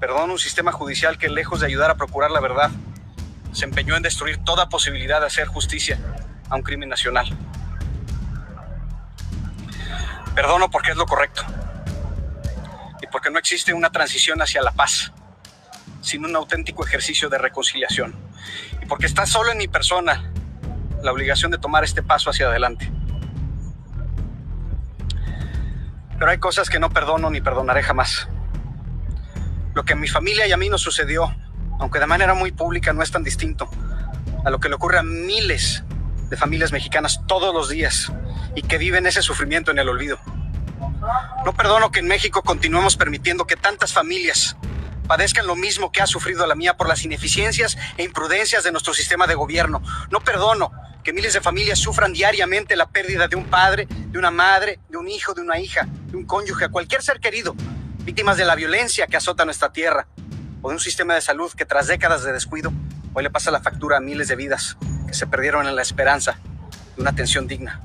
Perdono 0.00 0.32
un 0.32 0.38
sistema 0.40 0.72
judicial 0.72 1.16
que, 1.16 1.28
lejos 1.28 1.60
de 1.60 1.66
ayudar 1.66 1.92
a 1.92 1.94
procurar 1.94 2.32
la 2.32 2.40
verdad, 2.40 2.72
se 3.52 3.64
empeñó 3.64 3.96
en 3.96 4.02
destruir 4.02 4.38
toda 4.38 4.68
posibilidad 4.68 5.20
de 5.20 5.26
hacer 5.26 5.46
justicia 5.46 5.96
a 6.50 6.56
un 6.56 6.62
crimen 6.62 6.88
nacional. 6.88 7.28
Perdono 10.34 10.70
porque 10.70 10.90
es 10.90 10.96
lo 10.96 11.06
correcto 11.06 11.44
y 13.00 13.06
porque 13.06 13.30
no 13.30 13.38
existe 13.38 13.72
una 13.72 13.90
transición 13.90 14.42
hacia 14.42 14.60
la 14.60 14.72
paz 14.72 15.12
sin 16.00 16.24
un 16.24 16.34
auténtico 16.34 16.84
ejercicio 16.84 17.28
de 17.28 17.38
reconciliación 17.38 18.16
porque 18.92 19.06
está 19.06 19.24
solo 19.24 19.50
en 19.50 19.56
mi 19.56 19.68
persona 19.68 20.30
la 21.02 21.12
obligación 21.12 21.50
de 21.50 21.56
tomar 21.56 21.82
este 21.82 22.02
paso 22.02 22.28
hacia 22.28 22.48
adelante. 22.48 22.92
Pero 26.18 26.30
hay 26.30 26.36
cosas 26.36 26.68
que 26.68 26.78
no 26.78 26.90
perdono 26.90 27.30
ni 27.30 27.40
perdonaré 27.40 27.82
jamás. 27.82 28.28
Lo 29.72 29.84
que 29.84 29.94
a 29.94 29.96
mi 29.96 30.08
familia 30.08 30.46
y 30.46 30.52
a 30.52 30.58
mí 30.58 30.68
nos 30.68 30.82
sucedió, 30.82 31.34
aunque 31.80 32.00
de 32.00 32.06
manera 32.06 32.34
muy 32.34 32.52
pública, 32.52 32.92
no 32.92 33.02
es 33.02 33.10
tan 33.10 33.24
distinto 33.24 33.66
a 34.44 34.50
lo 34.50 34.60
que 34.60 34.68
le 34.68 34.74
ocurre 34.74 34.98
a 34.98 35.02
miles 35.02 35.84
de 36.28 36.36
familias 36.36 36.70
mexicanas 36.70 37.22
todos 37.26 37.54
los 37.54 37.70
días 37.70 38.12
y 38.54 38.60
que 38.60 38.76
viven 38.76 39.06
ese 39.06 39.22
sufrimiento 39.22 39.70
en 39.70 39.78
el 39.78 39.88
olvido. 39.88 40.18
No 41.46 41.54
perdono 41.54 41.90
que 41.90 42.00
en 42.00 42.08
México 42.08 42.42
continuemos 42.42 42.98
permitiendo 42.98 43.46
que 43.46 43.56
tantas 43.56 43.94
familias 43.94 44.58
padezcan 45.06 45.46
lo 45.46 45.56
mismo 45.56 45.92
que 45.92 46.02
ha 46.02 46.06
sufrido 46.06 46.46
la 46.46 46.54
mía 46.54 46.76
por 46.76 46.88
las 46.88 47.04
ineficiencias 47.04 47.76
e 47.96 48.04
imprudencias 48.04 48.64
de 48.64 48.72
nuestro 48.72 48.94
sistema 48.94 49.26
de 49.26 49.34
gobierno. 49.34 49.82
No 50.10 50.20
perdono 50.20 50.72
que 51.02 51.12
miles 51.12 51.34
de 51.34 51.40
familias 51.40 51.78
sufran 51.78 52.12
diariamente 52.12 52.76
la 52.76 52.88
pérdida 52.88 53.28
de 53.28 53.36
un 53.36 53.44
padre, 53.46 53.86
de 53.88 54.18
una 54.18 54.30
madre, 54.30 54.78
de 54.88 54.96
un 54.96 55.08
hijo, 55.08 55.34
de 55.34 55.40
una 55.40 55.58
hija, 55.58 55.86
de 56.06 56.16
un 56.16 56.24
cónyuge, 56.24 56.66
a 56.66 56.68
cualquier 56.68 57.02
ser 57.02 57.20
querido, 57.20 57.54
víctimas 58.04 58.36
de 58.36 58.44
la 58.44 58.54
violencia 58.54 59.06
que 59.06 59.16
azota 59.16 59.44
nuestra 59.44 59.72
tierra, 59.72 60.06
o 60.62 60.68
de 60.68 60.74
un 60.74 60.80
sistema 60.80 61.14
de 61.14 61.20
salud 61.20 61.52
que 61.52 61.66
tras 61.66 61.88
décadas 61.88 62.22
de 62.22 62.32
descuido 62.32 62.72
hoy 63.14 63.24
le 63.24 63.30
pasa 63.30 63.50
la 63.50 63.60
factura 63.60 63.98
a 63.98 64.00
miles 64.00 64.28
de 64.28 64.36
vidas 64.36 64.76
que 65.06 65.14
se 65.14 65.26
perdieron 65.26 65.66
en 65.66 65.76
la 65.76 65.82
esperanza 65.82 66.38
de 66.96 67.02
una 67.02 67.10
atención 67.10 67.46
digna. 67.46 67.80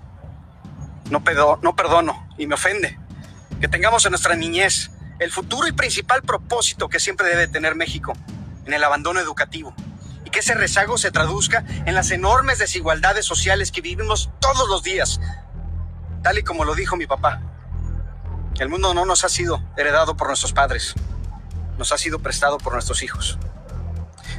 No, 1.10 1.24
no 1.62 1.76
perdono 1.76 2.30
y 2.38 2.48
me 2.48 2.56
ofende 2.56 3.00
que 3.60 3.68
tengamos 3.68 4.06
en 4.06 4.12
nuestra 4.12 4.36
niñez 4.36 4.92
el 5.20 5.32
futuro 5.32 5.68
y 5.68 5.72
principal 5.72 6.22
propósito 6.22 6.90
que 6.90 7.00
siempre 7.00 7.28
debe 7.28 7.48
tener 7.48 7.76
México 7.76 8.14
en 8.66 8.74
el 8.74 8.84
abandono 8.84 9.20
educativo 9.20 9.74
y 10.26 10.30
que 10.30 10.40
ese 10.40 10.54
rezago 10.54 10.98
se 10.98 11.12
traduzca 11.12 11.64
en 11.86 11.96
las 11.96 12.12
enormes 12.12 12.60
desigualdades 12.60 13.26
sociales 13.26 13.72
que 13.72 13.82
vivimos 13.82 14.30
todos 14.40 14.68
los 14.68 14.84
días, 14.84 15.20
tal 16.22 16.38
y 16.38 16.44
como 16.44 16.66
lo 16.66 16.76
dijo 16.76 16.98
mi 16.98 17.08
papá. 17.08 17.42
El 18.60 18.70
mundo 18.70 18.94
no 18.94 19.06
nos 19.06 19.24
ha 19.24 19.30
sido 19.30 19.64
heredado 19.78 20.18
por 20.18 20.28
nuestros 20.28 20.54
padres, 20.54 20.96
nos 21.78 21.92
ha 21.92 21.98
sido 21.98 22.20
prestado 22.20 22.58
por 22.58 22.74
nuestros 22.74 23.04
hijos. 23.04 23.38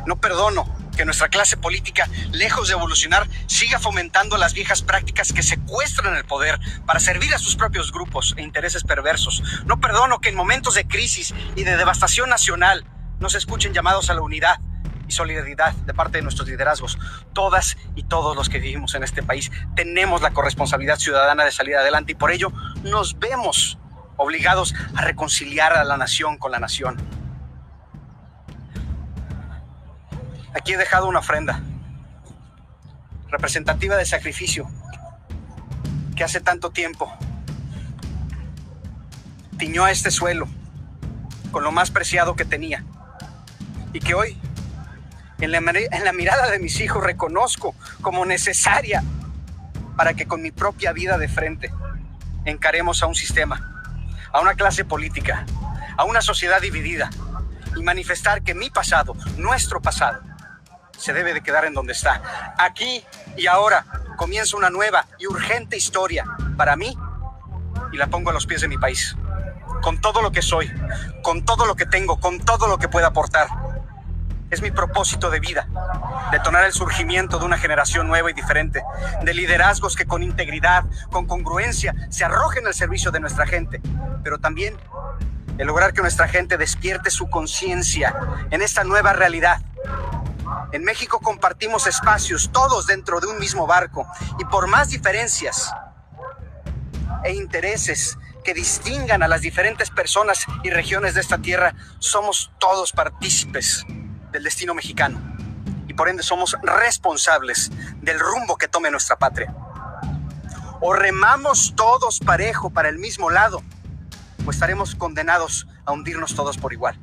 No 0.09 0.17
perdono 0.17 0.65
que 0.97 1.05
nuestra 1.05 1.29
clase 1.29 1.59
política, 1.59 2.09
lejos 2.33 2.69
de 2.69 2.73
evolucionar, 2.73 3.29
siga 3.47 3.79
fomentando 3.79 4.39
las 4.39 4.55
viejas 4.55 4.81
prácticas 4.81 5.35
que 5.35 5.43
secuestran 5.43 6.17
el 6.17 6.25
poder 6.25 6.59
para 6.87 6.99
servir 6.99 7.35
a 7.35 7.39
sus 7.39 7.57
propios 7.57 7.93
grupos 7.93 8.33
e 8.39 8.43
intereses 8.43 8.85
perversos. 8.85 9.43
No 9.67 9.81
perdono 9.81 10.23
que 10.23 10.31
en 10.31 10.35
momentos 10.35 10.77
de 10.77 10.89
crisis 10.89 11.35
y 11.57 11.65
de 11.65 11.77
devastación 11.77 12.31
nacional 12.31 12.87
no 13.21 13.29
se 13.29 13.37
escuchen 13.37 13.75
llamados 13.75 14.09
a 14.09 14.15
la 14.15 14.23
unidad 14.23 14.61
y 15.07 15.13
solidaridad 15.13 15.75
de 15.75 15.93
parte 15.93 16.17
de 16.17 16.23
nuestros 16.23 16.49
liderazgos. 16.49 16.99
Todas 17.35 17.77
y 17.95 18.05
todos 18.05 18.35
los 18.35 18.49
que 18.49 18.61
vivimos 18.61 18.95
en 18.95 19.05
este 19.05 19.23
país 19.23 19.51
tenemos 19.77 20.23
la 20.23 20.31
corresponsabilidad 20.31 20.97
ciudadana 20.97 21.45
de 21.45 21.53
salir 21.53 21.77
adelante 21.77 22.13
y 22.13 22.15
por 22.15 22.31
ello 22.31 22.51
nos 22.83 23.19
vemos 23.19 23.77
obligados 24.17 24.75
a 24.97 25.03
reconciliar 25.03 25.75
a 25.75 25.85
la 25.85 25.99
nación 25.99 26.39
con 26.39 26.51
la 26.51 26.61
nación. 26.61 27.18
Aquí 30.59 30.73
he 30.73 30.77
dejado 30.77 31.07
una 31.07 31.21
ofrenda 31.21 31.63
representativa 33.31 33.95
del 33.95 34.07
sacrificio 34.07 34.69
que 36.17 36.25
hace 36.25 36.41
tanto 36.41 36.71
tiempo 36.71 37.17
tiñó 39.57 39.85
a 39.85 39.93
este 39.93 40.11
suelo 40.11 40.49
con 41.53 41.63
lo 41.63 41.71
más 41.71 41.93
preciado 41.93 42.35
que 42.35 42.45
tenía 42.45 42.85
y 43.93 44.01
que 44.01 44.15
hoy 44.15 44.37
en 45.41 45.53
la, 45.53 45.59
en 45.59 46.05
la, 46.05 46.13
mirada 46.13 46.51
de 46.51 46.59
mis 46.59 46.81
hijos 46.81 47.05
reconozco 47.05 47.77
como 48.03 48.27
necesaria 48.27 49.05
para 49.97 50.15
que 50.15 50.27
con 50.27 50.43
mi 50.43 50.51
propia 50.51 50.93
vida 50.93 51.19
de 51.19 51.29
frente 51.29 51.73
encaremos 52.47 53.05
a 53.05 53.07
un 53.07 53.15
sistema, 53.15 53.87
a 54.33 54.41
una 54.41 54.55
clase 54.55 54.85
política, 54.85 55.47
a 55.97 56.03
una 56.03 56.21
sociedad 56.21 56.61
dividida 56.61 57.11
y 57.77 57.83
manifestar 57.85 58.43
que 58.43 58.55
mi 58.55 58.71
pasado, 58.71 59.15
nuestro 59.37 59.81
pasado, 59.81 60.28
se 60.99 61.13
debe 61.13 61.33
de 61.33 61.41
quedar 61.41 61.65
en 61.65 61.75
donde 61.75 61.93
está. 61.93 62.55
Aquí 62.59 63.05
y 63.37 63.47
ahora 63.47 63.87
comienza 64.17 64.57
una 64.57 64.69
nueva 64.69 65.07
y 65.19 65.27
urgente 65.27 65.77
historia 65.77 66.25
para 66.57 66.77
mí 66.77 66.97
y 67.93 67.97
la 67.97 68.09
pongo 68.09 68.31
a 68.31 68.33
los 68.33 68.47
pies 68.47 68.61
de 68.61 68.69
mi 68.69 68.77
país. 68.77 69.17
Con 69.81 70.01
todo 70.01 70.21
lo 70.21 70.33
que 70.33 70.43
soy, 70.43 70.71
con 71.23 71.45
todo 71.45 71.65
lo 71.65 71.77
que 71.77 71.87
tengo, 71.87 72.19
con 72.19 72.41
todo 72.41 72.67
lo 72.67 72.79
que 72.79 72.89
pueda 72.89 73.09
aportar. 73.09 73.47
Es 74.51 74.61
mi 74.63 74.71
propósito 74.71 75.31
de 75.31 75.41
vida, 75.41 75.69
detonar 76.33 76.65
el 76.65 76.73
surgimiento 76.73 77.39
de 77.39 77.45
una 77.45 77.59
generación 77.59 78.09
nueva 78.09 78.31
y 78.31 78.35
diferente, 78.35 78.83
de 79.23 79.35
liderazgos 79.35 79.95
que 79.95 80.07
con 80.07 80.23
integridad, 80.23 80.85
con 81.11 81.27
congruencia, 81.27 81.95
se 82.09 82.25
arrojen 82.25 82.67
al 82.67 82.73
servicio 82.75 83.11
de 83.11 83.21
nuestra 83.21 83.47
gente, 83.47 83.81
pero 84.25 84.39
también 84.39 84.75
el 85.59 85.67
lograr 85.67 85.93
que 85.93 86.01
nuestra 86.01 86.29
gente 86.29 86.57
despierte 86.57 87.11
su 87.11 87.29
conciencia 87.29 88.15
en 88.51 88.63
esta 88.63 88.85
nueva 88.85 89.13
realidad 89.13 89.61
en 90.73 90.85
México 90.85 91.21
compartimos 91.21 91.87
espacios, 91.87 92.51
todos 92.53 92.87
dentro 92.87 93.21
de 93.21 93.27
un 93.27 93.39
mismo 93.39 93.67
barco, 93.67 94.07
y 94.39 94.45
por 94.45 94.67
más 94.67 94.91
diferencias 94.91 95.73
e 97.25 97.33
intereses 97.33 98.19
que 98.45 98.55
distingan 98.55 99.23
a 99.23 99.29
las 99.29 99.41
diferentes 99.41 99.91
personas 99.91 100.45
y 100.63 100.71
regiones 100.71 101.15
de 101.15 101.21
esta 101.21 101.39
tierra, 101.39 101.75
somos 101.99 102.53
todos 102.59 102.93
partícipes 102.93 103.85
del 104.31 104.45
destino 104.45 104.75
mexicano 104.75 105.21
y 105.87 105.95
por 105.95 106.09
ende 106.09 106.23
somos 106.23 106.57
responsables 106.63 107.71
del 108.03 108.21
rumbo 108.21 108.57
que 108.57 108.69
tome 108.69 108.91
nuestra 108.91 109.17
patria. 109.17 109.55
O 110.81 110.93
remamos 110.93 111.75
todos 111.75 112.21
parejo 112.21 112.71
para 112.71 112.89
el 112.89 112.99
mismo 112.99 113.31
lado, 113.31 113.63
o 114.47 114.51
estaremos 114.51 114.95
condenados 114.95 115.67
a 115.85 115.93
hundirnos 115.93 116.35
todos 116.35 116.57
por 116.57 116.73
igual. 116.73 116.99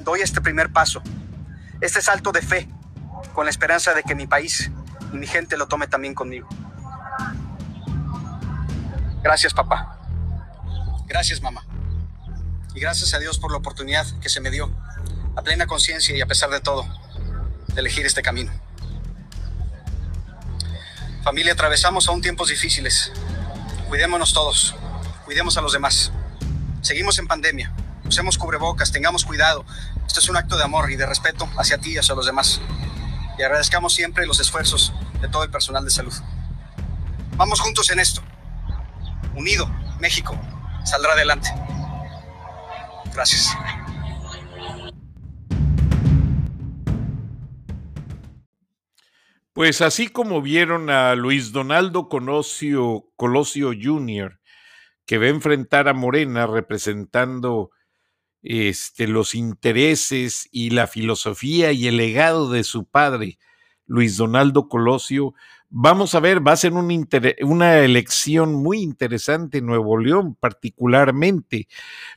Doy 0.00 0.20
este 0.20 0.40
primer 0.40 0.72
paso 0.72 1.02
este 1.80 2.00
salto 2.02 2.32
de 2.32 2.42
fe 2.42 2.68
con 3.34 3.44
la 3.44 3.50
esperanza 3.50 3.94
de 3.94 4.02
que 4.02 4.14
mi 4.14 4.26
país 4.26 4.70
y 5.12 5.16
mi 5.16 5.26
gente 5.26 5.56
lo 5.56 5.68
tome 5.68 5.86
también 5.86 6.14
conmigo. 6.14 6.48
Gracias 9.22 9.52
papá. 9.52 9.98
Gracias 11.06 11.40
mamá. 11.42 11.64
Y 12.74 12.80
gracias 12.80 13.14
a 13.14 13.18
Dios 13.18 13.38
por 13.38 13.50
la 13.50 13.58
oportunidad 13.58 14.06
que 14.20 14.28
se 14.28 14.40
me 14.40 14.50
dio, 14.50 14.70
a 15.34 15.42
plena 15.42 15.66
conciencia 15.66 16.16
y 16.16 16.20
a 16.20 16.26
pesar 16.26 16.50
de 16.50 16.60
todo, 16.60 16.86
de 17.68 17.80
elegir 17.80 18.04
este 18.04 18.22
camino. 18.22 18.52
Familia, 21.22 21.54
atravesamos 21.54 22.06
aún 22.08 22.22
tiempos 22.22 22.48
difíciles. 22.48 23.12
Cuidémonos 23.88 24.32
todos, 24.32 24.76
cuidemos 25.24 25.56
a 25.56 25.60
los 25.60 25.72
demás. 25.72 26.12
Seguimos 26.82 27.18
en 27.18 27.26
pandemia, 27.26 27.72
usemos 28.04 28.38
cubrebocas, 28.38 28.92
tengamos 28.92 29.24
cuidado, 29.24 29.64
esto 30.06 30.20
es 30.20 30.28
un 30.28 30.36
acto 30.36 30.56
de 30.56 30.64
amor 30.64 30.90
y 30.90 30.96
de 30.96 31.06
respeto 31.06 31.48
hacia 31.58 31.78
ti 31.78 31.92
y 31.92 31.98
hacia 31.98 32.14
los 32.14 32.26
demás. 32.26 32.60
Y 33.38 33.42
agradezcamos 33.42 33.94
siempre 33.94 34.26
los 34.26 34.40
esfuerzos 34.40 34.92
de 35.20 35.28
todo 35.28 35.44
el 35.44 35.50
personal 35.50 35.84
de 35.84 35.90
salud. 35.90 36.14
Vamos 37.36 37.60
juntos 37.60 37.90
en 37.90 37.98
esto. 37.98 38.22
Unido, 39.34 39.68
México 40.00 40.38
saldrá 40.84 41.12
adelante. 41.12 41.48
Gracias. 43.12 43.54
Pues 49.52 49.80
así 49.80 50.08
como 50.08 50.42
vieron 50.42 50.90
a 50.90 51.14
Luis 51.14 51.50
Donaldo 51.50 52.08
Colosio, 52.08 53.06
Colosio 53.16 53.72
Jr., 53.78 54.38
que 55.06 55.18
va 55.18 55.26
a 55.26 55.28
enfrentar 55.30 55.88
a 55.88 55.94
Morena 55.94 56.46
representando 56.46 57.70
este, 58.48 59.08
los 59.08 59.34
intereses 59.34 60.48
y 60.52 60.70
la 60.70 60.86
filosofía 60.86 61.72
y 61.72 61.88
el 61.88 61.96
legado 61.96 62.48
de 62.48 62.62
su 62.62 62.84
padre, 62.84 63.38
Luis 63.86 64.16
Donaldo 64.16 64.68
Colosio. 64.68 65.34
Vamos 65.68 66.14
a 66.14 66.20
ver, 66.20 66.46
va 66.46 66.52
a 66.52 66.56
ser 66.56 66.72
una 66.72 67.78
elección 67.80 68.54
muy 68.54 68.78
interesante 68.78 69.58
en 69.58 69.66
Nuevo 69.66 69.98
León 69.98 70.36
particularmente, 70.36 71.66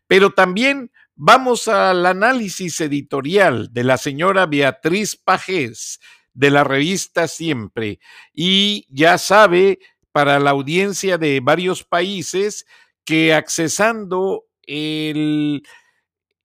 pero 0.05 0.29
también 0.29 0.91
vamos 1.15 1.67
al 1.67 2.05
análisis 2.05 2.79
editorial 2.79 3.73
de 3.73 3.83
la 3.83 3.97
señora 3.97 4.45
Beatriz 4.45 5.15
Pajés 5.15 5.99
de 6.35 6.51
la 6.51 6.63
revista 6.63 7.27
Siempre. 7.27 7.99
Y 8.33 8.85
ya 8.89 9.17
sabe, 9.17 9.79
para 10.11 10.39
la 10.39 10.51
audiencia 10.51 11.17
de 11.17 11.39
varios 11.39 11.83
países, 11.83 12.67
que 13.03 13.33
accesando 13.33 14.45
el 14.61 15.63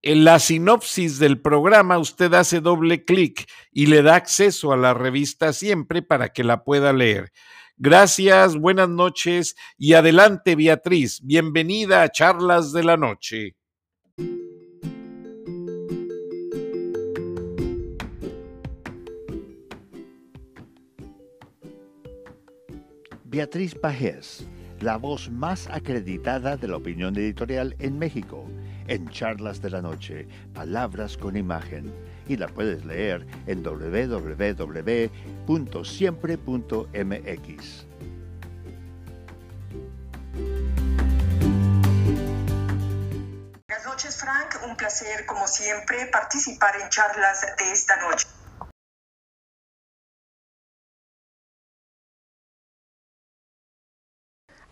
en 0.04 0.22
la 0.22 0.38
sinopsis 0.38 1.18
del 1.18 1.40
programa 1.40 1.96
usted 1.96 2.34
hace 2.34 2.60
doble 2.60 3.06
clic 3.06 3.50
y 3.72 3.86
le 3.86 4.02
da 4.02 4.16
acceso 4.16 4.70
a 4.70 4.76
la 4.76 4.92
revista 4.92 5.54
siempre 5.54 6.02
para 6.02 6.28
que 6.28 6.44
la 6.44 6.62
pueda 6.62 6.92
leer. 6.92 7.32
Gracias, 7.78 8.54
buenas 8.58 8.90
noches 8.90 9.56
y 9.78 9.94
adelante 9.94 10.56
Beatriz, 10.56 11.22
bienvenida 11.22 12.02
a 12.02 12.10
Charlas 12.10 12.70
de 12.72 12.84
la 12.84 12.98
Noche. 12.98 13.56
Beatriz 23.24 23.74
Pajés, 23.74 24.46
la 24.80 24.98
voz 24.98 25.30
más 25.30 25.66
acreditada 25.70 26.58
de 26.58 26.68
la 26.68 26.76
opinión 26.76 27.16
editorial 27.16 27.74
en 27.78 27.98
México 27.98 28.46
en 28.88 29.08
Charlas 29.08 29.60
de 29.62 29.70
la 29.70 29.80
Noche, 29.82 30.26
Palabras 30.52 31.16
con 31.16 31.36
Imagen, 31.36 31.92
y 32.28 32.36
la 32.36 32.48
puedes 32.48 32.84
leer 32.84 33.26
en 33.46 33.62
www.siempre.mx. 33.62 34.86
Buenas 43.68 43.86
noches, 43.86 44.16
Frank. 44.16 44.56
Un 44.66 44.76
placer, 44.76 45.26
como 45.26 45.46
siempre, 45.46 46.06
participar 46.06 46.80
en 46.80 46.88
charlas 46.88 47.46
de 47.58 47.72
esta 47.72 47.96
noche. 48.00 48.26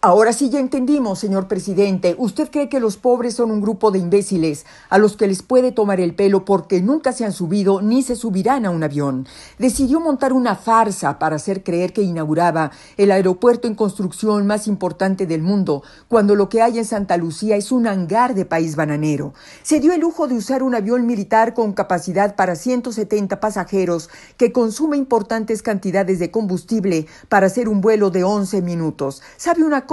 Ahora 0.05 0.33
sí 0.33 0.51
ya 0.51 0.59
entendimos, 0.59 1.21
señor 1.21 1.47
presidente. 1.47 2.17
¿Usted 2.19 2.51
cree 2.51 2.69
que 2.69 2.81
los 2.81 2.97
pobres 2.97 3.35
son 3.35 3.53
un 3.53 3.61
grupo 3.61 3.93
de 3.93 4.01
imbéciles 4.01 4.67
a 4.91 4.99
los 4.99 5.17
que 5.17 5.29
les 5.29 5.45
puede 5.45 5.71
tomar 5.71 6.01
el 6.01 6.17
pelo 6.17 6.45
porque 6.45 6.83
nunca 6.83 7.13
se 7.13 7.25
han 7.25 7.31
subido 7.31 7.81
ni 7.81 8.03
se 8.03 8.17
subirán 8.17 8.67
a 8.67 8.71
un 8.71 8.83
avión? 8.83 9.29
Decidió 9.61 10.01
montar 10.01 10.33
una 10.33 10.57
farsa 10.57 11.21
para 11.21 11.37
hacer 11.37 11.63
creer 11.63 11.93
que 11.93 12.03
inauguraba 12.03 12.73
el 12.97 13.13
aeropuerto 13.13 13.69
en 13.69 13.77
construcción 13.77 14.45
más 14.45 14.67
importante 14.67 15.29
del 15.29 15.41
mundo, 15.41 15.85
cuando 16.09 16.35
lo 16.35 16.49
que 16.49 16.63
hay 16.63 16.79
en 16.79 16.85
Santa 16.85 17.17
Lucía 17.17 17.55
es 17.55 17.71
un 17.71 17.87
hangar 17.87 18.35
de 18.35 18.45
país 18.45 18.75
bananero. 18.75 19.35
Se 19.63 19.79
dio 19.79 19.93
el 19.93 20.01
lujo 20.01 20.27
de 20.27 20.35
usar 20.35 20.65
un 20.65 20.75
avión 20.75 21.07
militar 21.07 21.55
con 21.55 21.75
capacidad 21.75 22.35
para 22.35 22.57
170 22.57 23.39
pasajeros 23.39 24.11
que 24.37 24.51
consume 24.51 24.97
importantes 24.97 25.63
cantidades 25.63 26.19
de 26.19 26.33
combustible 26.33 27.07
para 27.29 27.47
hacer 27.47 27.69
un 27.69 27.81
vuelo 27.81 28.11
de 28.11 28.25
11 28.25 28.63
minutos. 28.63 29.23
¿Sabe 29.37 29.63
una 29.63 29.87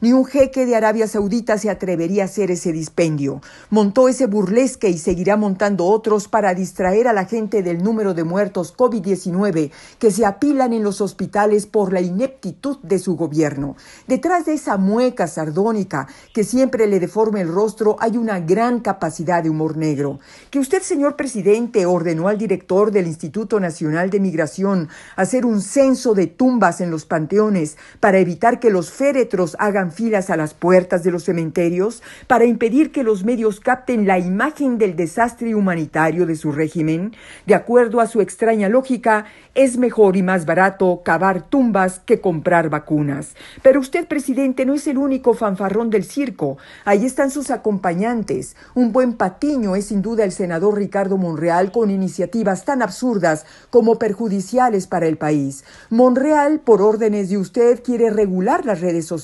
ni 0.00 0.12
un 0.12 0.24
jeque 0.24 0.66
de 0.66 0.76
Arabia 0.76 1.08
Saudita 1.08 1.58
se 1.58 1.68
atrevería 1.68 2.22
a 2.22 2.26
hacer 2.26 2.52
ese 2.52 2.70
dispendio. 2.70 3.40
Montó 3.70 4.08
ese 4.08 4.26
burlesque 4.26 4.88
y 4.88 4.98
seguirá 4.98 5.36
montando 5.36 5.86
otros 5.86 6.28
para 6.28 6.54
distraer 6.54 7.08
a 7.08 7.12
la 7.12 7.24
gente 7.24 7.64
del 7.64 7.82
número 7.82 8.14
de 8.14 8.22
muertos 8.22 8.72
COVID-19 8.76 9.72
que 9.98 10.10
se 10.12 10.24
apilan 10.24 10.72
en 10.72 10.84
los 10.84 11.00
hospitales 11.00 11.66
por 11.66 11.92
la 11.92 12.00
ineptitud 12.00 12.78
de 12.84 13.00
su 13.00 13.16
gobierno. 13.16 13.74
Detrás 14.06 14.44
de 14.46 14.54
esa 14.54 14.76
mueca 14.76 15.26
sardónica 15.26 16.06
que 16.32 16.44
siempre 16.44 16.86
le 16.86 17.00
deforma 17.00 17.40
el 17.40 17.48
rostro 17.48 17.96
hay 17.98 18.16
una 18.16 18.38
gran 18.38 18.78
capacidad 18.78 19.42
de 19.42 19.50
humor 19.50 19.76
negro. 19.76 20.20
Que 20.50 20.60
usted, 20.60 20.82
señor 20.82 21.16
presidente, 21.16 21.84
ordenó 21.84 22.28
al 22.28 22.38
director 22.38 22.92
del 22.92 23.08
Instituto 23.08 23.58
Nacional 23.58 24.08
de 24.10 24.20
Migración 24.20 24.88
hacer 25.16 25.44
un 25.46 25.60
censo 25.62 26.14
de 26.14 26.28
tumbas 26.28 26.80
en 26.80 26.92
los 26.92 27.06
panteones 27.06 27.76
para 27.98 28.20
evitar 28.20 28.60
que 28.60 28.70
los 28.70 28.92
féretros 28.92 29.31
hagan 29.58 29.92
filas 29.92 30.30
a 30.30 30.36
las 30.36 30.54
puertas 30.54 31.02
de 31.02 31.10
los 31.10 31.24
cementerios, 31.24 32.02
para 32.26 32.44
impedir 32.44 32.92
que 32.92 33.02
los 33.02 33.24
medios 33.24 33.60
capten 33.60 34.06
la 34.06 34.18
imagen 34.18 34.78
del 34.78 34.94
desastre 34.94 35.54
humanitario 35.54 36.26
de 36.26 36.36
su 36.36 36.52
régimen, 36.52 37.14
de 37.46 37.54
acuerdo 37.54 38.00
a 38.00 38.06
su 38.06 38.20
extraña 38.20 38.68
lógica, 38.68 39.24
es 39.54 39.76
mejor 39.78 40.16
y 40.16 40.22
más 40.22 40.46
barato 40.46 41.02
cavar 41.04 41.42
tumbas 41.48 42.00
que 42.00 42.20
comprar 42.20 42.68
vacunas. 42.68 43.34
Pero 43.62 43.80
usted, 43.80 44.06
presidente, 44.06 44.64
no 44.66 44.74
es 44.74 44.86
el 44.86 44.98
único 44.98 45.34
fanfarrón 45.34 45.90
del 45.90 46.04
circo. 46.04 46.58
Ahí 46.84 47.04
están 47.04 47.30
sus 47.30 47.50
acompañantes. 47.50 48.56
Un 48.74 48.92
buen 48.92 49.14
patiño 49.14 49.76
es 49.76 49.86
sin 49.86 50.02
duda 50.02 50.24
el 50.24 50.32
senador 50.32 50.76
Ricardo 50.76 51.16
Monreal 51.16 51.72
con 51.72 51.90
iniciativas 51.90 52.64
tan 52.64 52.82
absurdas 52.82 53.44
como 53.70 53.98
perjudiciales 53.98 54.86
para 54.86 55.06
el 55.06 55.16
país. 55.16 55.64
Monreal, 55.90 56.60
por 56.60 56.82
órdenes 56.82 57.30
de 57.30 57.38
usted, 57.38 57.82
quiere 57.82 58.10
regular 58.10 58.64
las 58.64 58.80
redes 58.80 59.06
sociales. 59.06 59.21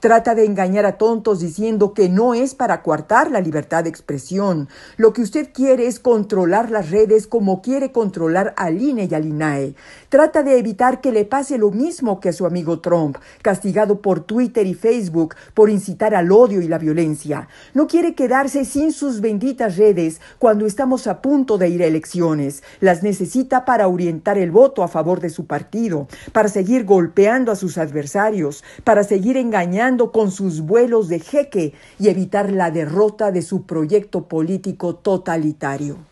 Trata 0.00 0.34
de 0.34 0.44
engañar 0.44 0.86
a 0.86 0.98
tontos 0.98 1.40
diciendo 1.40 1.92
que 1.92 2.08
no 2.08 2.34
es 2.34 2.54
para 2.54 2.82
coartar 2.82 3.30
la 3.30 3.40
libertad 3.40 3.84
de 3.84 3.90
expresión. 3.90 4.68
Lo 4.96 5.12
que 5.12 5.22
usted 5.22 5.50
quiere 5.52 5.86
es 5.86 6.00
controlar 6.00 6.70
las 6.70 6.90
redes 6.90 7.26
como 7.26 7.60
quiere 7.62 7.92
controlar 7.92 8.54
al 8.56 8.80
INE 8.80 9.08
y 9.10 9.14
al 9.14 9.26
INAE. 9.26 9.74
Trata 10.08 10.42
de 10.42 10.58
evitar 10.58 11.02
que 11.02 11.12
le 11.12 11.26
pase 11.26 11.58
lo 11.58 11.70
mismo 11.70 12.18
que 12.18 12.30
a 12.30 12.32
su 12.32 12.46
amigo 12.46 12.80
Trump, 12.80 13.18
castigado 13.42 14.00
por 14.00 14.20
Twitter 14.20 14.66
y 14.66 14.72
Facebook 14.72 15.34
por 15.52 15.68
incitar 15.68 16.14
al 16.14 16.32
odio 16.32 16.62
y 16.62 16.66
la 16.66 16.78
violencia. 16.78 17.46
No 17.74 17.86
quiere 17.86 18.14
quedarse 18.14 18.64
sin 18.64 18.92
sus 18.92 19.20
benditas 19.20 19.76
redes 19.76 20.22
cuando 20.38 20.64
estamos 20.64 21.06
a 21.06 21.20
punto 21.20 21.58
de 21.58 21.68
ir 21.68 21.82
a 21.82 21.86
elecciones. 21.86 22.62
Las 22.80 23.02
necesita 23.02 23.66
para 23.66 23.86
orientar 23.86 24.38
el 24.38 24.50
voto 24.50 24.82
a 24.82 24.88
favor 24.88 25.20
de 25.20 25.28
su 25.28 25.44
partido, 25.44 26.08
para 26.32 26.48
seguir 26.48 26.86
golpeando 26.86 27.52
a 27.52 27.56
sus 27.56 27.76
adversarios, 27.76 28.64
para 28.84 29.04
seguir 29.04 29.36
engañando 29.36 30.10
con 30.10 30.30
sus 30.30 30.62
vuelos 30.62 31.08
de 31.08 31.20
jeque 31.20 31.74
y 31.98 32.08
evitar 32.08 32.50
la 32.50 32.70
derrota 32.70 33.30
de 33.30 33.42
su 33.42 33.64
proyecto 33.64 34.26
político 34.26 34.94
totalitario. 34.94 36.07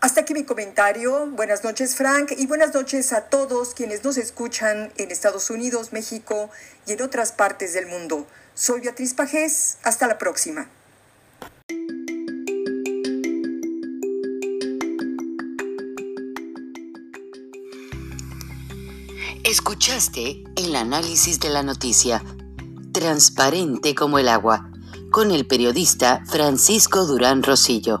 Hasta 0.00 0.20
aquí 0.20 0.34
mi 0.34 0.44
comentario. 0.44 1.26
Buenas 1.26 1.64
noches, 1.64 1.96
Frank, 1.96 2.32
y 2.36 2.46
buenas 2.46 2.74
noches 2.74 3.12
a 3.12 3.22
todos 3.22 3.74
quienes 3.74 4.04
nos 4.04 4.18
escuchan 4.18 4.92
en 4.98 5.10
Estados 5.10 5.50
Unidos, 5.50 5.92
México 5.92 6.50
y 6.86 6.92
en 6.92 7.02
otras 7.02 7.32
partes 7.32 7.72
del 7.72 7.86
mundo. 7.86 8.26
Soy 8.54 8.80
Beatriz 8.80 9.14
Pajés. 9.14 9.78
Hasta 9.82 10.06
la 10.06 10.18
próxima. 10.18 10.68
Escuchaste 19.44 20.44
el 20.56 20.76
análisis 20.76 21.40
de 21.40 21.48
la 21.50 21.62
noticia, 21.62 22.22
transparente 22.92 23.94
como 23.94 24.18
el 24.18 24.28
agua, 24.28 24.70
con 25.10 25.30
el 25.30 25.46
periodista 25.46 26.22
Francisco 26.26 27.06
Durán 27.06 27.42
Rosillo. 27.42 28.00